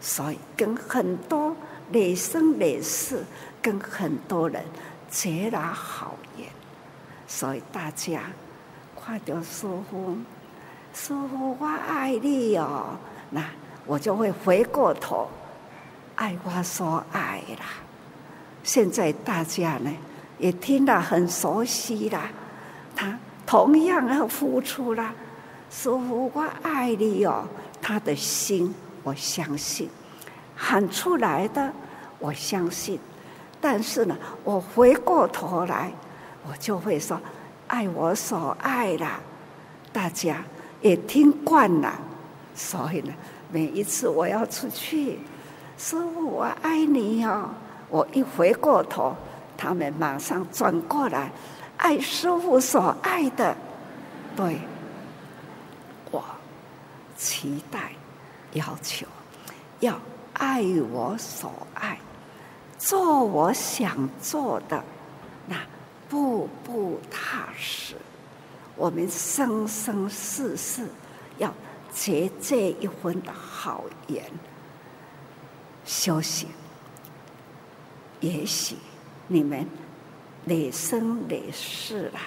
[0.01, 1.57] 所以跟很多
[1.91, 3.25] 累生累世。
[3.65, 4.63] 跟很多人
[5.09, 6.47] 结了好缘，
[7.27, 8.21] 所以大家
[8.95, 10.19] 快点师父，
[10.93, 12.95] 师父我爱你哦，
[13.31, 13.43] 那
[13.87, 15.31] 我就会回过头
[16.17, 17.65] 爱我所爱啦。
[18.63, 19.91] 现在大家呢
[20.37, 22.29] 也听得很熟悉啦，
[22.95, 25.15] 他同样要付出啦。
[25.71, 27.49] 师父我爱你哦，
[27.81, 29.89] 他的心我相信
[30.55, 31.73] 喊出来的，
[32.19, 33.01] 我相信。
[33.67, 35.91] 但是呢，我回过头来，
[36.47, 37.19] 我就会说
[37.67, 39.19] ：“爱我所爱啦。”
[39.91, 40.45] 大家
[40.83, 41.99] 也听惯了，
[42.55, 43.15] 所以呢，
[43.51, 45.19] 每一次我要出去，
[45.79, 47.49] 师傅我爱你哦。
[47.89, 49.17] 我一回过头，
[49.57, 51.33] 他们马上转过来，
[51.79, 53.57] 爱师傅所爱的。
[54.37, 54.59] 对，
[56.11, 56.23] 我
[57.17, 57.93] 期待、
[58.53, 59.07] 要求，
[59.81, 59.99] 要
[60.35, 60.63] 爱
[60.93, 61.97] 我所爱。
[62.79, 64.85] 做我想做的，
[65.47, 65.57] 那
[66.09, 67.95] 步步踏实。
[68.77, 70.87] 我们生生世世
[71.39, 71.53] 要
[71.93, 74.25] 结这一份的好缘，
[75.85, 76.49] 修行。
[78.21, 78.77] 也许
[79.29, 79.67] 你们
[80.47, 82.19] 累生累世了，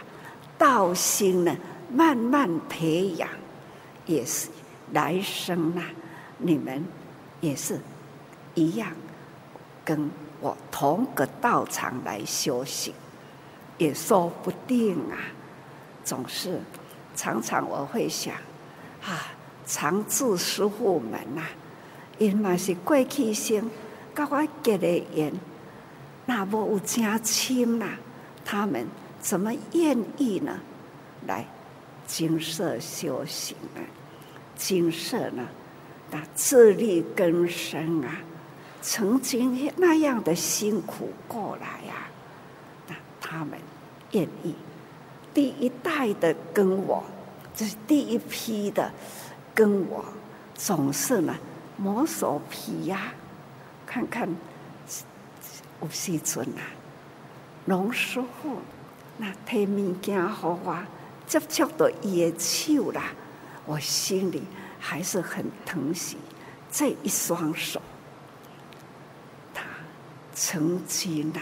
[0.57, 1.55] 道心呢
[1.91, 3.29] 慢慢培养，
[4.05, 4.47] 也是
[4.93, 5.83] 来生啊，
[6.37, 6.83] 你们
[7.41, 7.79] 也是
[8.55, 8.91] 一样
[9.83, 10.09] 跟。
[10.39, 12.93] 我同个道场来修行，
[13.77, 15.17] 也说不定啊。
[16.03, 16.59] 总是
[17.15, 18.33] 常常我会想，
[19.03, 19.33] 啊，
[19.65, 21.49] 常治师傅们呐、啊，
[22.17, 23.69] 因嘛是过去生，
[24.13, 25.33] 跟我结的缘，
[26.25, 27.97] 那无有真亲呐，
[28.45, 28.87] 他们
[29.19, 30.59] 怎么愿意呢？
[31.25, 31.45] 来
[32.05, 33.83] 金色修行啊，
[34.55, 35.43] 金色呢？
[36.09, 38.21] 那自力更生啊，
[38.89, 43.59] 曾经那样的辛苦过来呀、啊，那他们
[44.11, 44.55] 愿意
[45.33, 47.03] 第一代的跟我，
[47.53, 48.89] 这是第一批的
[49.53, 50.05] 跟我，
[50.55, 51.35] 总是呢
[51.75, 53.11] 摸手皮呀、
[53.85, 54.33] 看看
[55.81, 56.63] 有时阵啊，
[57.65, 58.55] 龙师傅
[59.17, 60.87] 那提物件好啊，
[61.27, 63.11] 接触到伊的手啦，
[63.65, 64.43] 我心里。
[64.79, 66.17] 还是很疼惜
[66.71, 67.81] 这一双手。
[70.39, 71.41] 曾经呐，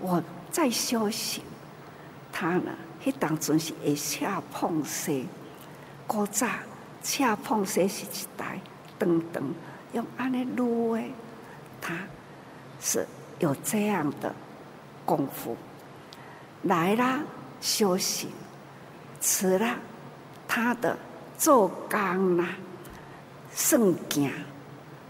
[0.00, 1.44] 我在修行，
[2.32, 2.72] 他呢，
[3.04, 5.12] 迄当阵是会恰碰色，
[6.06, 6.48] 古早
[7.02, 8.58] 恰碰色是一台
[8.98, 9.54] 灯灯，
[9.92, 11.12] 用安尼撸诶，
[11.82, 11.94] 他
[12.80, 13.06] 是
[13.40, 14.34] 有这样的
[15.04, 15.54] 功夫，
[16.62, 17.20] 来啦
[17.60, 18.30] 修行，
[19.20, 19.76] 吃了
[20.48, 20.96] 他的。
[21.36, 22.48] 做工啦，
[23.54, 24.32] 算件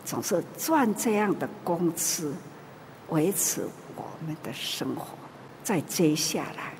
[0.04, 2.34] 总是赚这样的工资，
[3.08, 5.16] 维持我们的生活。
[5.62, 6.72] 再接下来，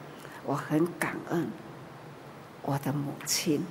[0.45, 1.51] 我很感恩
[2.63, 3.65] 我的母亲，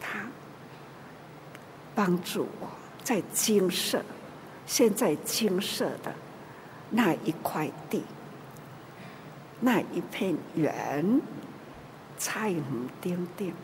[0.00, 0.26] 她
[1.94, 2.68] 帮助我
[3.02, 4.02] 在金色，
[4.66, 6.14] 现在金色的
[6.90, 8.04] 那一块地，
[9.60, 11.20] 那一片园，
[12.18, 12.64] 菜园
[13.00, 13.54] 丁丁。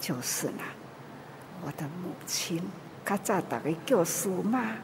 [0.00, 0.62] 就是啦，
[1.64, 2.62] 我的母亲，
[3.04, 4.76] 她早大家叫苏妈，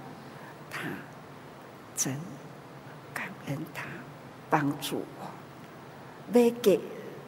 [0.68, 0.80] 她
[1.96, 2.14] 真
[3.12, 3.84] 感恩他
[4.50, 5.26] 帮助我，
[6.32, 6.80] 买给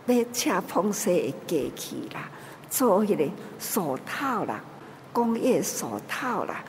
[0.04, 2.28] 买恰碰色的机器啦，
[2.68, 4.60] 做一个手套啦，
[5.12, 6.64] 工业手套啦，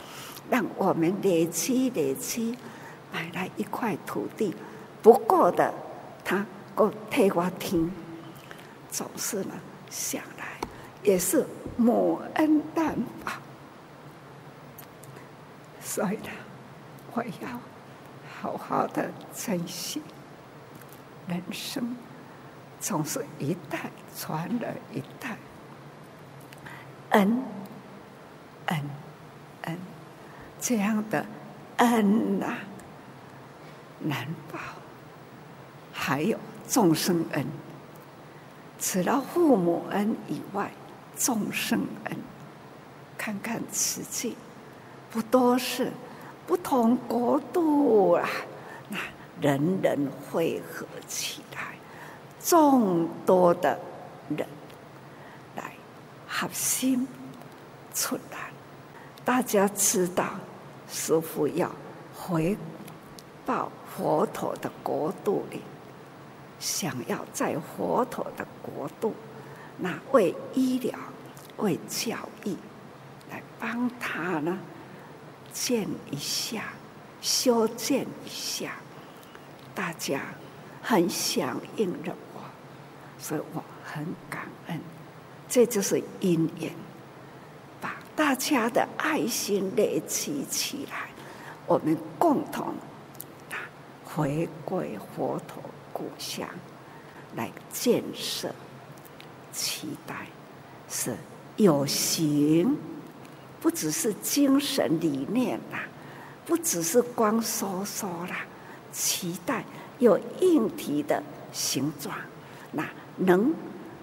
[0.49, 2.57] 让我们累积累积，
[3.11, 4.55] 买来一块土地，
[5.01, 5.73] 不够的，
[6.23, 6.45] 他
[6.75, 7.91] 给替我听，
[8.91, 9.53] 总是呢
[9.89, 10.45] 想来。
[11.03, 11.45] 也是
[11.77, 12.93] 母恩担
[13.23, 13.31] 保，
[15.79, 16.29] 所以呢，
[17.13, 17.59] 我要
[18.41, 20.01] 好好的珍惜
[21.27, 21.95] 人生，
[22.79, 25.37] 总是一代传了一代，
[27.09, 27.43] 恩
[28.67, 28.81] 恩
[29.63, 29.77] 恩，
[30.59, 31.25] 这样的
[31.77, 32.57] 恩呐、
[33.99, 34.59] 难报，
[35.91, 37.45] 还有众生恩，
[38.79, 40.71] 除了父母恩以外。
[41.19, 42.15] 众生恩，
[43.17, 44.35] 看看此际，
[45.09, 45.91] 不多是
[46.47, 48.27] 不同国度啊，
[48.87, 48.97] 那
[49.41, 51.75] 人人汇合起来，
[52.41, 53.77] 众多的
[54.29, 54.47] 人
[55.57, 55.73] 来
[56.25, 57.05] 合心
[57.93, 58.51] 出来，
[59.25, 60.25] 大家知道，
[60.89, 61.69] 师父要
[62.15, 62.57] 回
[63.45, 65.61] 报佛陀的国度里，
[66.59, 69.13] 想要在佛陀的国度。
[69.79, 70.97] 那为医疗、
[71.57, 72.55] 为教育
[73.29, 74.57] 来帮他呢，
[75.53, 76.65] 建一下、
[77.21, 78.73] 修建一下，
[79.73, 80.21] 大家
[80.81, 82.41] 很响应着我，
[83.19, 84.79] 所以我很感恩。
[85.49, 86.71] 这就是因缘，
[87.79, 91.09] 把大家的爱心累积起来，
[91.65, 92.73] 我们共同
[94.03, 95.61] 回归佛陀
[95.93, 96.47] 故乡
[97.35, 98.53] 来建设。
[99.53, 100.27] 期待
[100.87, 101.15] 是
[101.55, 102.77] 有形，
[103.61, 105.79] 不只是精神理念啦，
[106.45, 108.37] 不只是光说说啦。
[108.91, 109.63] 期待
[109.99, 112.15] 有硬体的形状，
[112.71, 112.83] 那
[113.17, 113.53] 能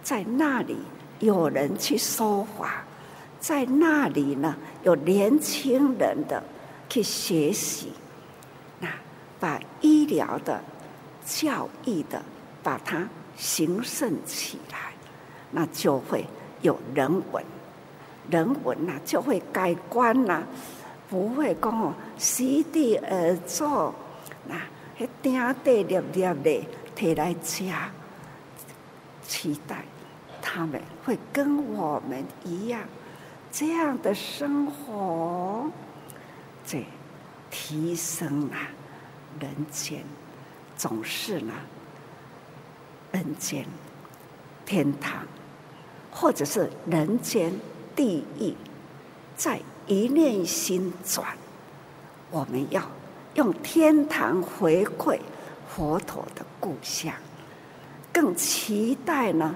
[0.02, 0.76] 在那里
[1.18, 2.84] 有人去说法，
[3.40, 6.42] 在那里呢有年轻人的
[6.88, 7.92] 去学习，
[8.78, 8.88] 那
[9.40, 10.62] 把医疗的、
[11.24, 12.22] 教育的，
[12.62, 14.92] 把它形成起来。
[15.50, 16.24] 那就会
[16.62, 17.44] 有人文，
[18.30, 20.42] 人文呐就会改观呐，
[21.08, 23.94] 不会讲哦席地而坐，
[24.48, 24.54] 那
[24.96, 27.70] 还点点粒粒的提来吃，
[29.26, 29.84] 期待
[30.40, 32.80] 他们会跟我们一样
[33.50, 35.70] 这样的生活，
[36.66, 36.84] 这
[37.50, 38.68] 提升啊
[39.40, 40.02] 人间
[40.76, 41.52] 总是呢
[43.12, 43.66] 人间
[44.64, 45.26] 天堂。
[46.16, 47.52] 或者是人间
[47.94, 48.54] 地狱，
[49.36, 51.36] 在一念心转，
[52.30, 52.82] 我们要
[53.34, 55.18] 用天堂回馈
[55.68, 57.12] 佛陀的故乡，
[58.12, 59.54] 更期待呢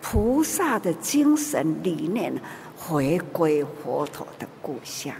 [0.00, 2.32] 菩萨的精神理念
[2.76, 5.14] 回归佛陀的故乡，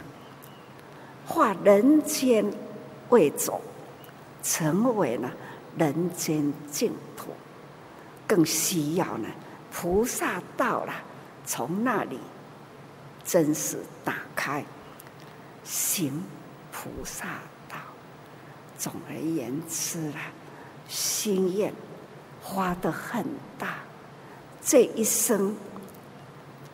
[1.25, 2.45] 化人间
[3.09, 3.59] 为种，
[4.41, 5.31] 成为了
[5.77, 7.29] 人间净土，
[8.27, 9.27] 更需要呢
[9.71, 10.93] 菩萨到了，
[11.45, 12.19] 从那里
[13.25, 14.63] 真实打开，
[15.63, 16.23] 行
[16.71, 17.25] 菩萨
[17.69, 17.77] 道。
[18.77, 20.31] 总而言之啦，
[20.87, 21.73] 心愿
[22.41, 23.25] 花得很
[23.57, 23.77] 大，
[24.61, 25.55] 这一生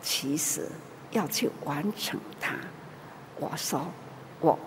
[0.02, 0.66] 其实
[1.12, 2.56] 要去完成它。
[3.36, 3.86] 我说，
[4.40, 4.58] 我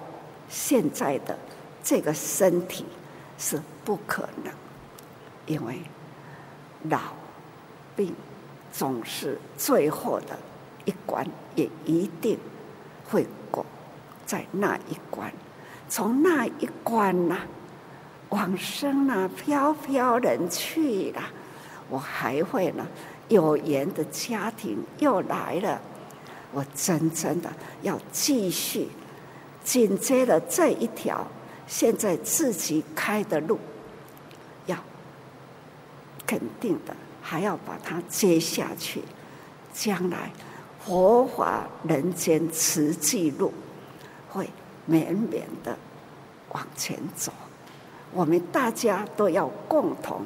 [0.49, 1.38] 现在的
[1.84, 2.86] 这个身体
[3.38, 4.53] 是不可能，
[5.45, 5.81] 因为
[6.84, 6.99] 老
[7.95, 8.15] 病
[8.71, 10.39] 总是最后的
[10.86, 11.25] 一关，
[11.55, 12.38] 也一定
[13.09, 13.65] 会过
[14.25, 15.31] 在那一关。
[15.88, 17.39] 从那一关呐、
[18.29, 21.21] 往生啊，飘飘人去了。
[21.89, 22.88] 我还会呢，
[23.27, 25.79] 有缘的家庭又来了。
[26.51, 28.88] 我真正的要继续
[29.63, 31.27] 紧接着这一条
[31.67, 33.59] 现在自己开的路，
[34.65, 34.77] 要
[36.25, 39.01] 肯定的还要把它接下去。
[39.73, 40.31] 将来
[40.86, 43.53] 佛法人间慈济路
[44.29, 44.49] 会。
[44.86, 45.77] 绵绵的
[46.51, 47.31] 往前走，
[48.11, 50.21] 我们大家都要共同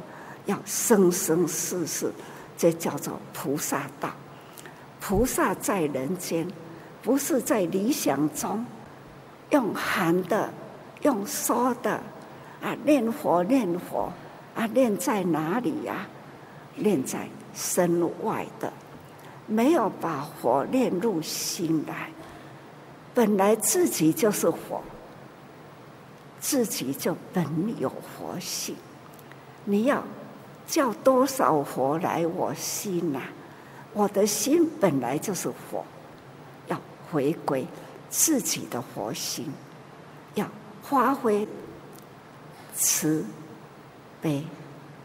[0.48, 2.12] 要生生世世，
[2.58, 4.10] 这叫做菩萨道。
[5.00, 6.48] 菩萨在人间，
[7.04, 8.66] 不是在理想中
[9.52, 10.52] 用喊的、
[11.04, 12.02] 用说的
[12.60, 14.12] 啊，念佛念佛
[14.56, 16.08] 啊，念在哪里呀、
[16.74, 18.74] 念在身外的，
[19.48, 22.10] 没有把火炼入心来。
[23.16, 24.84] 本来自己就是火，
[26.40, 27.44] 自己就本
[27.80, 28.76] 有佛性。
[29.66, 30.04] 你要
[30.68, 33.22] 叫多少佛来我心呐、
[33.94, 35.84] 我的心本来就是佛，
[36.68, 36.80] 要
[37.12, 37.66] 回归
[38.10, 39.52] 自己的佛心，
[40.36, 40.48] 要
[40.84, 41.48] 发挥
[42.76, 43.26] 慈
[44.22, 44.44] 悲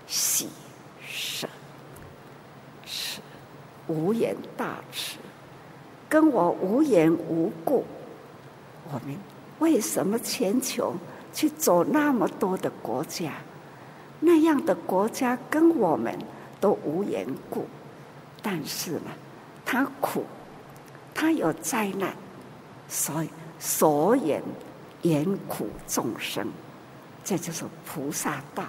[0.07, 0.49] 喜
[1.09, 1.49] 舍，
[3.87, 5.17] 无缘大慈，
[6.09, 7.85] 跟我无缘无故。
[8.93, 9.17] 我们
[9.59, 10.95] 为什么全球
[11.33, 13.33] 去走那么多的国家？
[14.21, 16.17] 那样的国家跟我们
[16.61, 17.67] 都无缘故，
[18.41, 19.11] 但是呢，
[19.65, 20.25] 他苦，
[21.13, 22.15] 他有灾难，
[22.89, 23.29] 所以
[23.59, 24.41] 所言
[25.03, 26.47] 言苦众生，
[27.25, 28.65] 这就是菩萨道。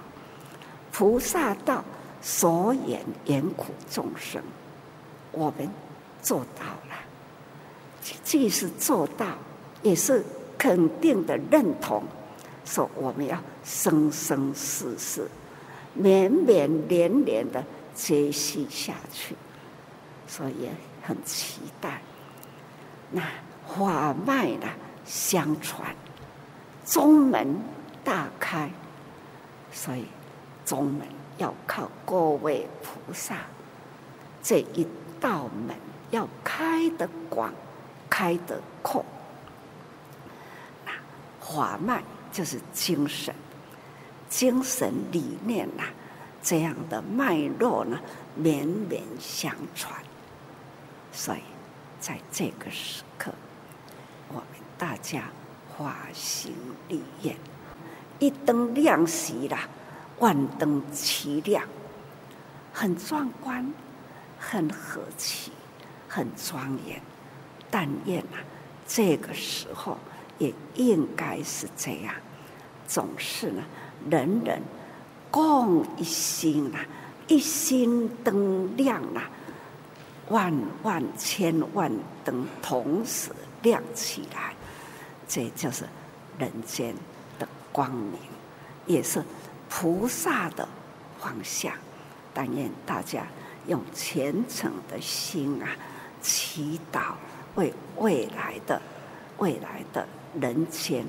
[0.90, 1.84] 菩萨道
[2.20, 4.42] 所言言苦众生，
[5.36, 5.68] 我们
[6.22, 6.96] 做到了，
[8.22, 9.26] 即使做到。
[9.82, 10.24] 也是
[10.56, 12.02] 肯定的认同，
[12.64, 15.28] 说我们要生生世世、
[15.92, 17.62] 绵绵连连的
[17.94, 19.36] 接续下去，
[20.26, 20.70] 所以也
[21.02, 22.00] 很期待。
[23.10, 23.22] 那
[23.68, 24.66] 法脉的，
[25.04, 25.94] 相传，
[26.82, 27.58] 宗门
[28.02, 28.70] 大开，
[29.70, 30.06] 所以
[30.64, 31.06] 宗门
[31.36, 33.36] 要靠各位菩萨，
[34.42, 34.86] 这一
[35.20, 35.76] 道门
[36.10, 37.52] 要开得广，
[38.08, 39.04] 开得阔。
[41.40, 42.02] 法脉
[42.32, 43.32] 就是精神，
[44.28, 45.84] 精神理念呐、
[46.42, 48.00] 这样的脉络呢，
[48.34, 49.94] 绵绵相传。
[51.12, 51.40] 所以，
[52.00, 53.30] 在这个时刻，
[54.30, 54.44] 我们
[54.76, 55.24] 大家
[55.78, 56.52] 发心
[56.88, 57.36] 立愿，
[58.18, 59.68] 一灯亮时啦，
[60.18, 61.62] 万灯齐亮，
[62.72, 63.72] 很壮观，
[64.50, 65.52] 很和气，
[66.08, 67.00] 很庄严。
[67.70, 68.38] 但愿啊，
[68.86, 69.96] 这个时候。
[70.36, 72.12] 也应该是这样，
[72.88, 73.62] 总是呢，
[74.10, 74.60] 人人
[75.30, 76.78] 共一心呐，
[77.28, 79.22] 一心灯亮呐，
[80.28, 81.88] 万万千万
[82.24, 83.30] 灯同时
[83.62, 84.54] 亮起来，
[85.28, 85.84] 这就是
[86.36, 86.92] 人间
[87.38, 88.18] 的光明，
[88.86, 89.22] 也是
[89.70, 90.68] 菩萨的
[91.20, 91.72] 方向。
[92.34, 93.24] 但愿大家
[93.66, 95.68] 用虔诚的心啊，
[96.20, 97.14] 祈祷
[97.54, 98.80] 为未来的
[99.38, 100.06] 未来的。
[100.40, 101.04] 人间，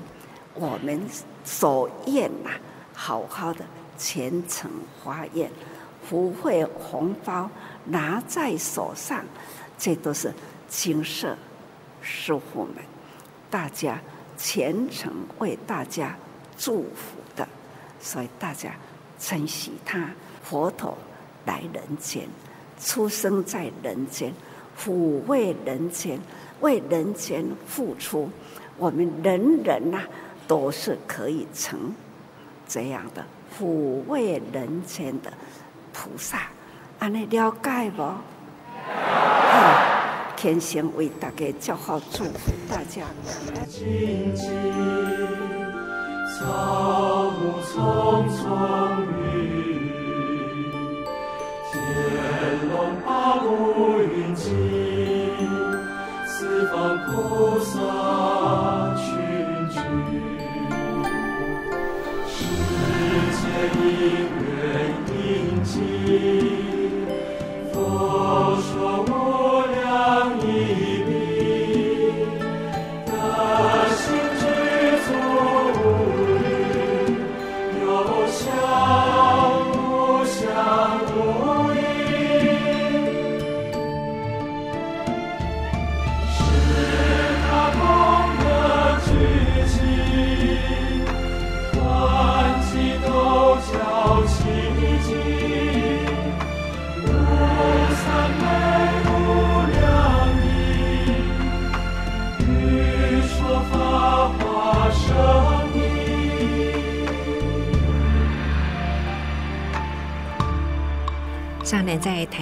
[0.54, 1.00] 我们
[1.44, 2.50] 所愿呐，
[2.94, 3.64] 好好的
[3.98, 4.70] 虔诚
[5.02, 5.50] 发愿，
[6.08, 7.50] 福慧红包
[7.86, 9.24] 拿在手上，
[9.76, 10.32] 这都是
[10.68, 11.36] 金色
[12.00, 12.76] 师傅们，
[13.50, 14.00] 大家
[14.36, 16.16] 虔诚为大家
[16.56, 17.48] 祝福的，
[18.00, 18.70] 所以大家
[19.18, 20.08] 珍惜他。
[20.44, 20.96] 佛陀
[21.46, 22.28] 来人间，
[22.80, 24.32] 出生在人间，
[24.78, 26.20] 抚慰人间，
[26.60, 28.30] 为人间付出。
[28.78, 30.02] 我们人人呐、
[30.46, 31.94] 都是可以成
[32.68, 33.24] 这样的
[33.58, 35.32] 抚慰人间的
[35.92, 36.48] 菩萨，
[36.98, 38.02] 安尼了解不？
[40.36, 43.06] 天仙为大家叫好祝福大家。
[46.38, 49.25] 草木葱葱
[53.36, 54.50] 龙八部云集，
[56.26, 57.74] 四方菩萨
[58.96, 59.06] 群
[59.68, 59.78] 聚，
[62.26, 62.34] 世
[63.36, 63.44] 界
[63.76, 63.84] 因
[64.40, 64.48] 缘
[65.12, 65.18] 应
[65.62, 65.74] 尽，
[67.72, 67.76] 佛
[68.62, 68.72] 说
[69.06, 69.10] 无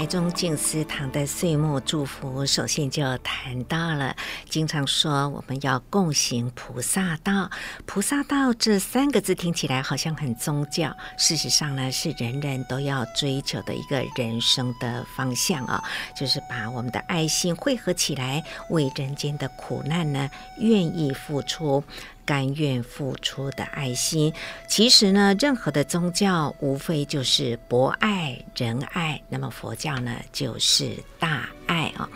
[0.07, 4.15] 中静思堂的岁末祝福，首先就谈到了，
[4.49, 7.51] 经常说我们要共行菩萨道。
[7.87, 15.83] 菩萨道这三个字听起来好像很宗教，事实上呢，是人人都要追求的一个人生的方向啊，
[16.17, 21.83] 就是把我们的爱心汇合起来，为人间的苦难呢，愿意付出。
[22.25, 24.33] 甘愿付出的爱心，
[24.69, 29.21] 其实呢，任何的宗教无非就是博爱、仁爱。
[29.29, 32.09] 那么佛教呢，就是大爱啊。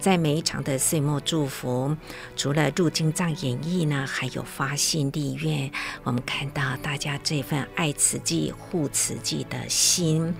[0.00, 1.96] 在每一场的岁末祝福，
[2.36, 5.70] 除了入经藏演义呢，还有发心立愿。
[6.04, 10.32] 我们看到大家这份爱慈济、护慈济的心，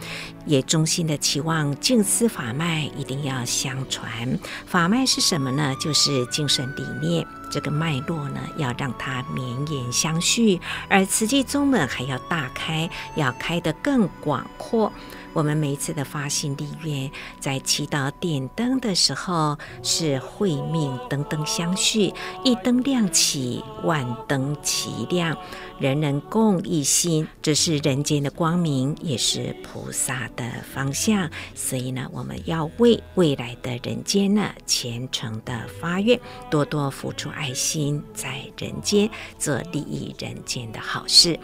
[0.45, 4.39] 也衷心的期望静思法脉一定要相传。
[4.67, 5.75] 法脉是什么呢？
[5.81, 7.27] 就是精神理念。
[7.57, 14.93] 这个脉络呢，要让它绵延相续，而慈济宗门还要大开，要开得更广阔。
[15.37, 22.11] 我们每一次的发心立愿，在祈祷点灯的时候，是慧命灯灯相续，
[22.43, 25.37] 一灯亮起，万灯齐亮，
[25.79, 31.31] 人人共一心，这是人间的光明，也是菩萨的方向。
[31.55, 36.19] 所以呢，我们要为未来的人间呢，虔诚的发愿，
[36.51, 41.39] 多多付出爱心，在人间做利益人间的好事。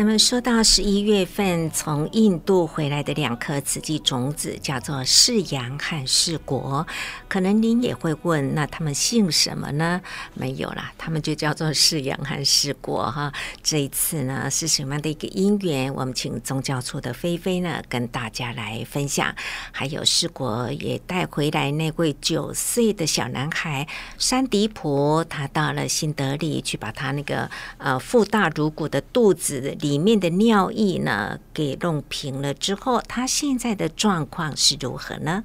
[0.00, 6.86] 那么说到十一月份从印度回来的两颗慈济种子，叫做世阳和世国。
[7.26, 10.00] 可能您也会问，那他们姓什么呢？
[10.34, 13.32] 没有啦，他们就叫做世阳和世国哈。
[13.60, 15.92] 这一次呢，是什么样的一个因缘？
[15.92, 19.34] 我们请宗教处的菲菲呢，跟大家来分享。
[19.72, 23.84] 还有世国也带回来那位九岁的小男孩
[24.16, 29.87] 山迪普，他到了新德里去把他那个呃腹大如鼓的肚子里。
[29.88, 35.44] 里面的尿液呢，给弄平了之后，他现在的状况是如何呢？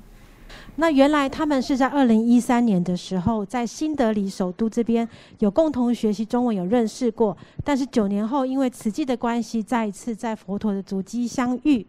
[0.76, 5.08] 那原来他们是在二零一三年的时候，在新德里首都这边
[5.40, 11.86] 有共同学习中文，有认识过，但是九年后因为慈济的关系，再一次在佛陀的足迹相遇。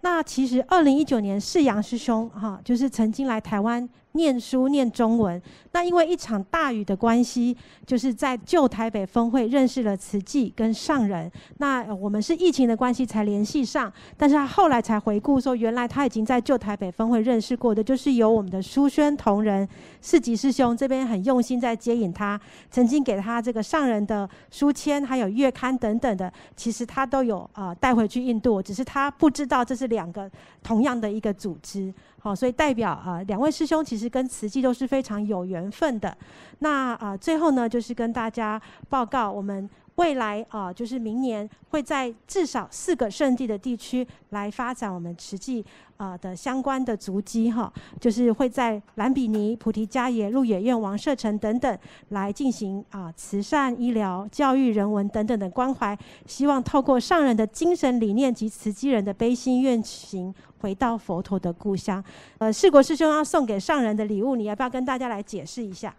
[0.00, 3.88] 那其实二零一九年世阳师兄哈，就是曾经来台湾。
[4.16, 5.42] 念书念中文，
[5.72, 11.30] 那因为一场大雨的关系，就是在旧台北分会认识了慈济跟上人。
[11.58, 19.68] 那我们是疫情的关系才联系上，但是他后来才回顾说，原来他已经在旧台北分会认识过的，就是有我们的书轩同仁
[20.00, 22.40] 四吉师兄这边很用心在接引他，
[22.70, 30.30] 曾经给他这个上人的书签，还有月刊等等的，其实他都有啊带回去印度，只是他不知道这是两个
[30.62, 31.92] 同样的一个组织。
[32.24, 36.16] 好，所以代表啊，两位师兄其实跟慈济都是非常有缘分的。
[36.60, 38.58] 那啊，最后呢，就是跟大家
[38.88, 45.64] 报告，我们未来啊，就是明年会在至少四个圣地的地区来发展我们慈济
[45.96, 51.78] 啊的相关的足迹哈，就是会在兰比尼、菩提迦耶、鹿野苑、王舍城等等
[52.08, 60.34] 来进行啊慈善、医疗、教育、人文等等的关怀，希望透过上人的精神理念及慈济人的悲心愿行。
[60.58, 62.02] 回到佛陀的故乡，
[62.38, 65.94] 呃，世国师兄要送给上人的礼物，你要不要跟大家来解释一下？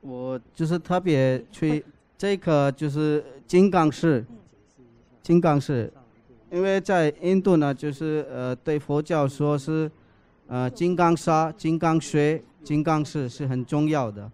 [0.00, 1.84] 我就是特别去
[2.24, 4.24] 这个就是金刚石，
[5.22, 5.92] 金刚石，
[6.50, 9.90] 因为在印度呢，就是呃对佛教说是
[10.46, 14.32] 呃金刚砂、金刚水、金刚石是很重要的。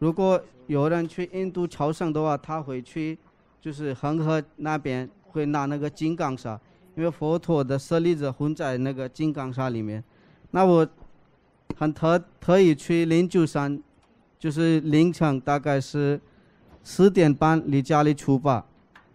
[0.00, 3.18] 如果有人去印度朝圣的话，他会去
[3.58, 6.60] 就是恒河那边会拿那个金刚砂。
[6.94, 10.04] 因为佛陀的舍利子混在那个金刚砂里面，
[10.50, 10.86] 那我
[11.74, 13.82] 很特特意去灵鹫山，
[14.38, 16.20] 就是凌晨大概是
[16.84, 18.64] 四点半离家里出发，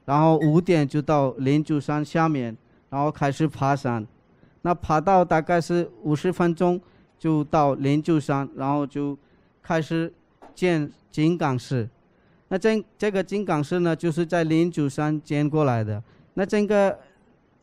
[0.03, 2.57] 然后五点就到灵鹫山下面，
[2.89, 4.05] 然后开始爬山。
[4.63, 6.82] 那爬到大概是五十分钟
[7.17, 9.17] 就到灵鹫山，然后就
[9.61, 10.11] 开始
[10.53, 11.88] 建金刚石。
[12.49, 16.03] 那这这个金刚石呢，就是在灵鹫山建过来的。
[16.34, 16.97] 那这个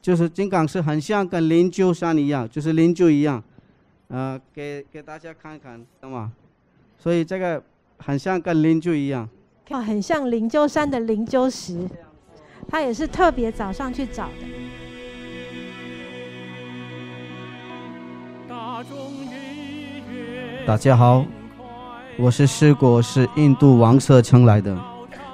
[0.00, 3.42] 就是金刚石，很像跟灵鹫山一样，就是灵鹫一样。
[4.08, 6.32] 呃，给给大家看看，懂吗？
[6.96, 7.60] 所以这个
[7.98, 9.28] 很像跟灵鷲一样。
[9.68, 11.76] 看，很像灵鹫山的灵鹫石，
[12.68, 14.46] 他也是特别早上去找的。
[20.64, 21.26] 大家好，
[22.16, 24.78] 我是师果，是印度王舍城来的。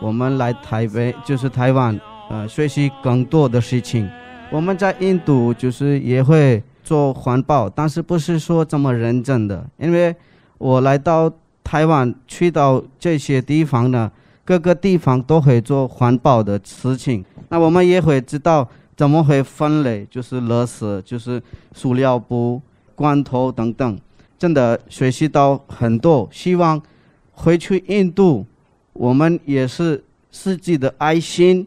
[0.01, 4.11] 我们来台北，就是台湾，呃，学习更多的事情。
[4.51, 9.63] 我们在印度就是也会做环保，但是不是说这么认真的。
[9.77, 10.17] 因为
[10.57, 11.31] 我来到
[11.63, 14.11] 台湾，去到这些地方呢，
[14.45, 17.25] 各个地方都会做环保的事情。
[17.49, 22.61] 那我们也会知道怎么会分类，就是垃圾，就是塑料布、
[22.95, 23.99] 罐头等等。
[24.39, 26.83] 真的学习到很多，希望
[27.31, 28.45] 回去印度，
[28.93, 31.65] 我们也是自己的爱心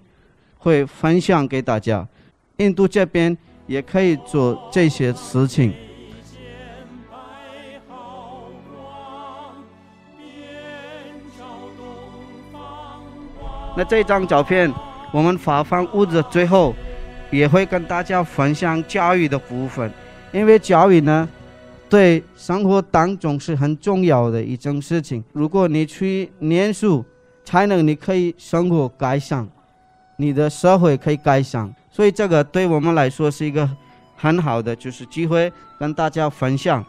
[0.57, 2.05] 会分享给大家。
[2.57, 5.73] 印度这边也可以做这些事情。
[13.75, 14.73] 那这张照片，
[15.11, 16.73] 我们发放物资最后
[17.29, 19.91] 也会跟大家分享教育的部分，
[20.31, 21.27] 因为教育呢。
[21.87, 25.23] 对生活当中是很重要的一件事情。
[25.31, 27.05] 如果你去念书，
[27.45, 29.47] 才能你可以生活改善，
[30.17, 31.73] 你的社会可以改善。
[31.91, 33.69] 所以这个对我们来说是一个
[34.17, 35.49] 很好的就是机会，
[35.79, 36.83] 跟大家分享。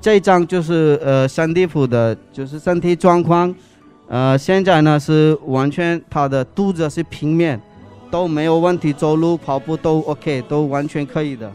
[0.00, 3.54] 这张就是呃山地普的，就是身体状况。
[4.08, 7.60] 呃，现在呢是完全他的肚子是平面。
[8.10, 11.48] 都没有问题，走路、跑步都 OK，都完全可以的。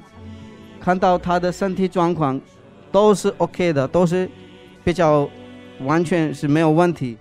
[0.80, 2.40] 看到他的身体状况，
[2.94, 4.30] 都是 OK 的，都是
[4.82, 5.30] 比较
[5.82, 7.18] 完全是没有问题，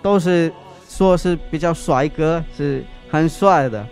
[0.00, 0.50] 都是
[0.88, 3.86] 说是比较帅哥，是很帅的。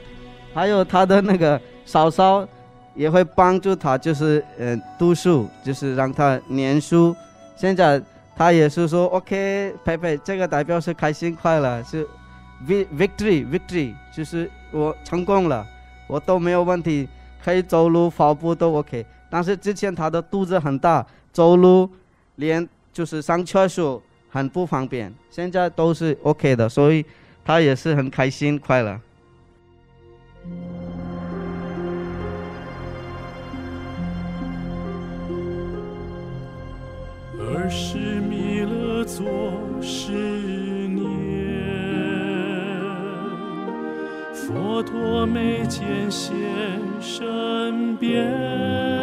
[0.55, 2.49] 还有他的那个嫂嫂
[2.95, 7.15] 也会帮助他，就是嗯读书，就是让他念书。
[7.57, 8.01] 现在
[8.37, 12.07] 他也是说 OK，佩佩，这个代表是开心快乐，是
[12.67, 14.51] victory victory，就是。
[14.75, 15.67] 我成功了，
[16.07, 17.07] 我都没有问题，
[17.45, 19.05] 可以走路、跑步都 OK。
[19.29, 21.87] 但是之前他的肚子很大，走路
[22.37, 27.05] 连就是上厕所很不方便，现在都是 OK 的，所以
[27.45, 28.99] 他也是很开心、快乐。
[37.75, 39.27] 是弥勒作
[39.81, 41.03] 十年
[44.35, 46.31] 佛陀眉间现
[47.01, 49.02] 身边。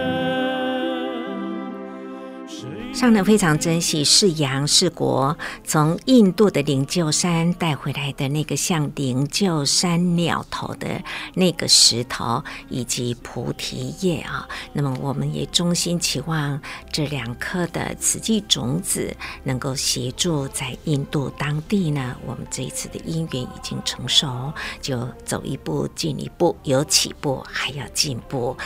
[2.99, 11.01] 上人非常珍惜是杨是国从印度的灵鹫山带回来的那个像灵鹫山鸟头的
[11.33, 22.17] 那个石头以及菩提叶啊，那么我们也衷心期望这两颗的慈济种子能够协助在印度当地呢。
[22.25, 28.57] 我们这一次的因缘已经成熟，就走一步进一步，有起步还要进步。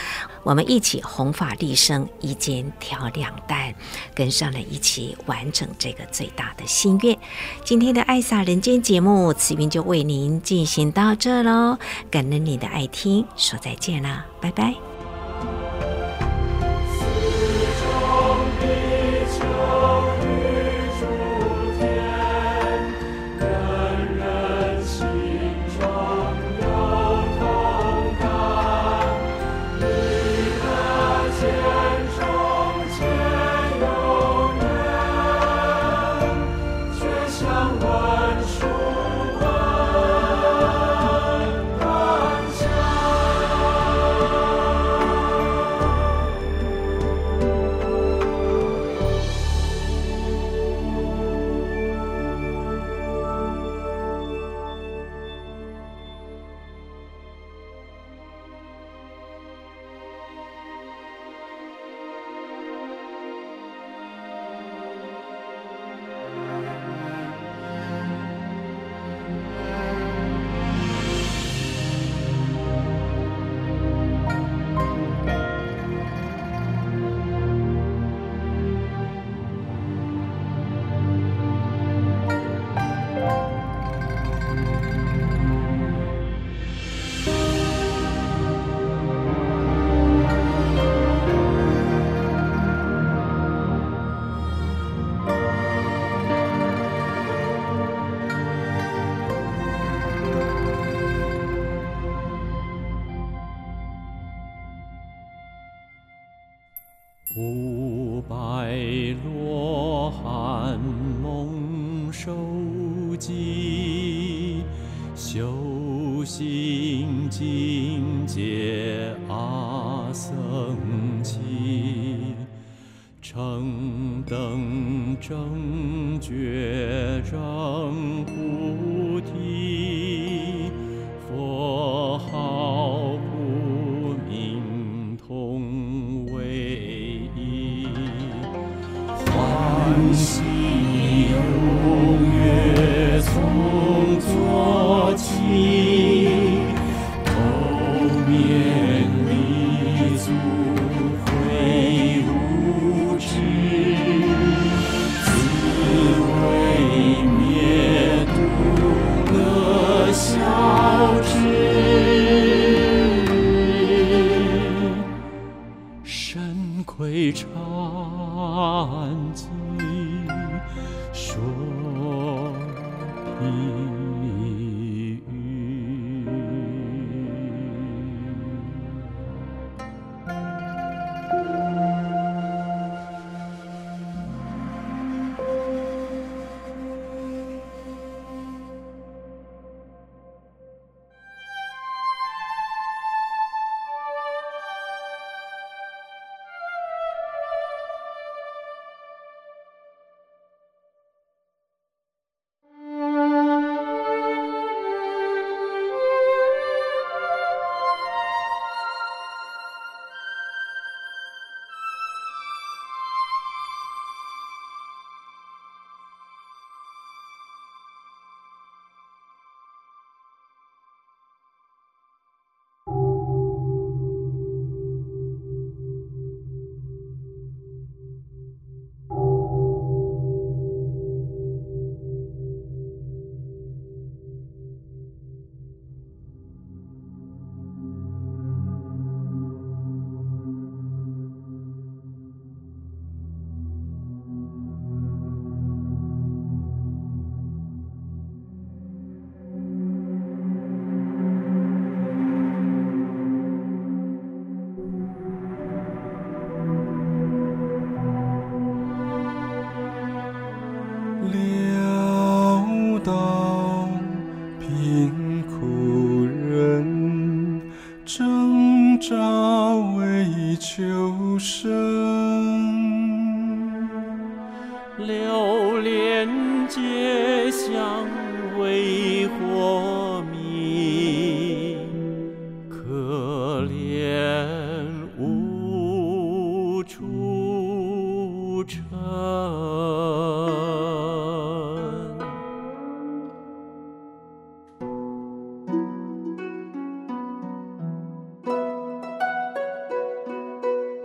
[0.44, 3.74] 我们一起弘法利生，一肩挑两担，
[4.14, 7.18] 跟上人一起完成这个最大的心愿。
[7.64, 11.78] 今天的爱洒人间节目，慈云就为您进行到这喽，
[12.10, 16.03] 感恩你的爱听，说再见了，拜拜。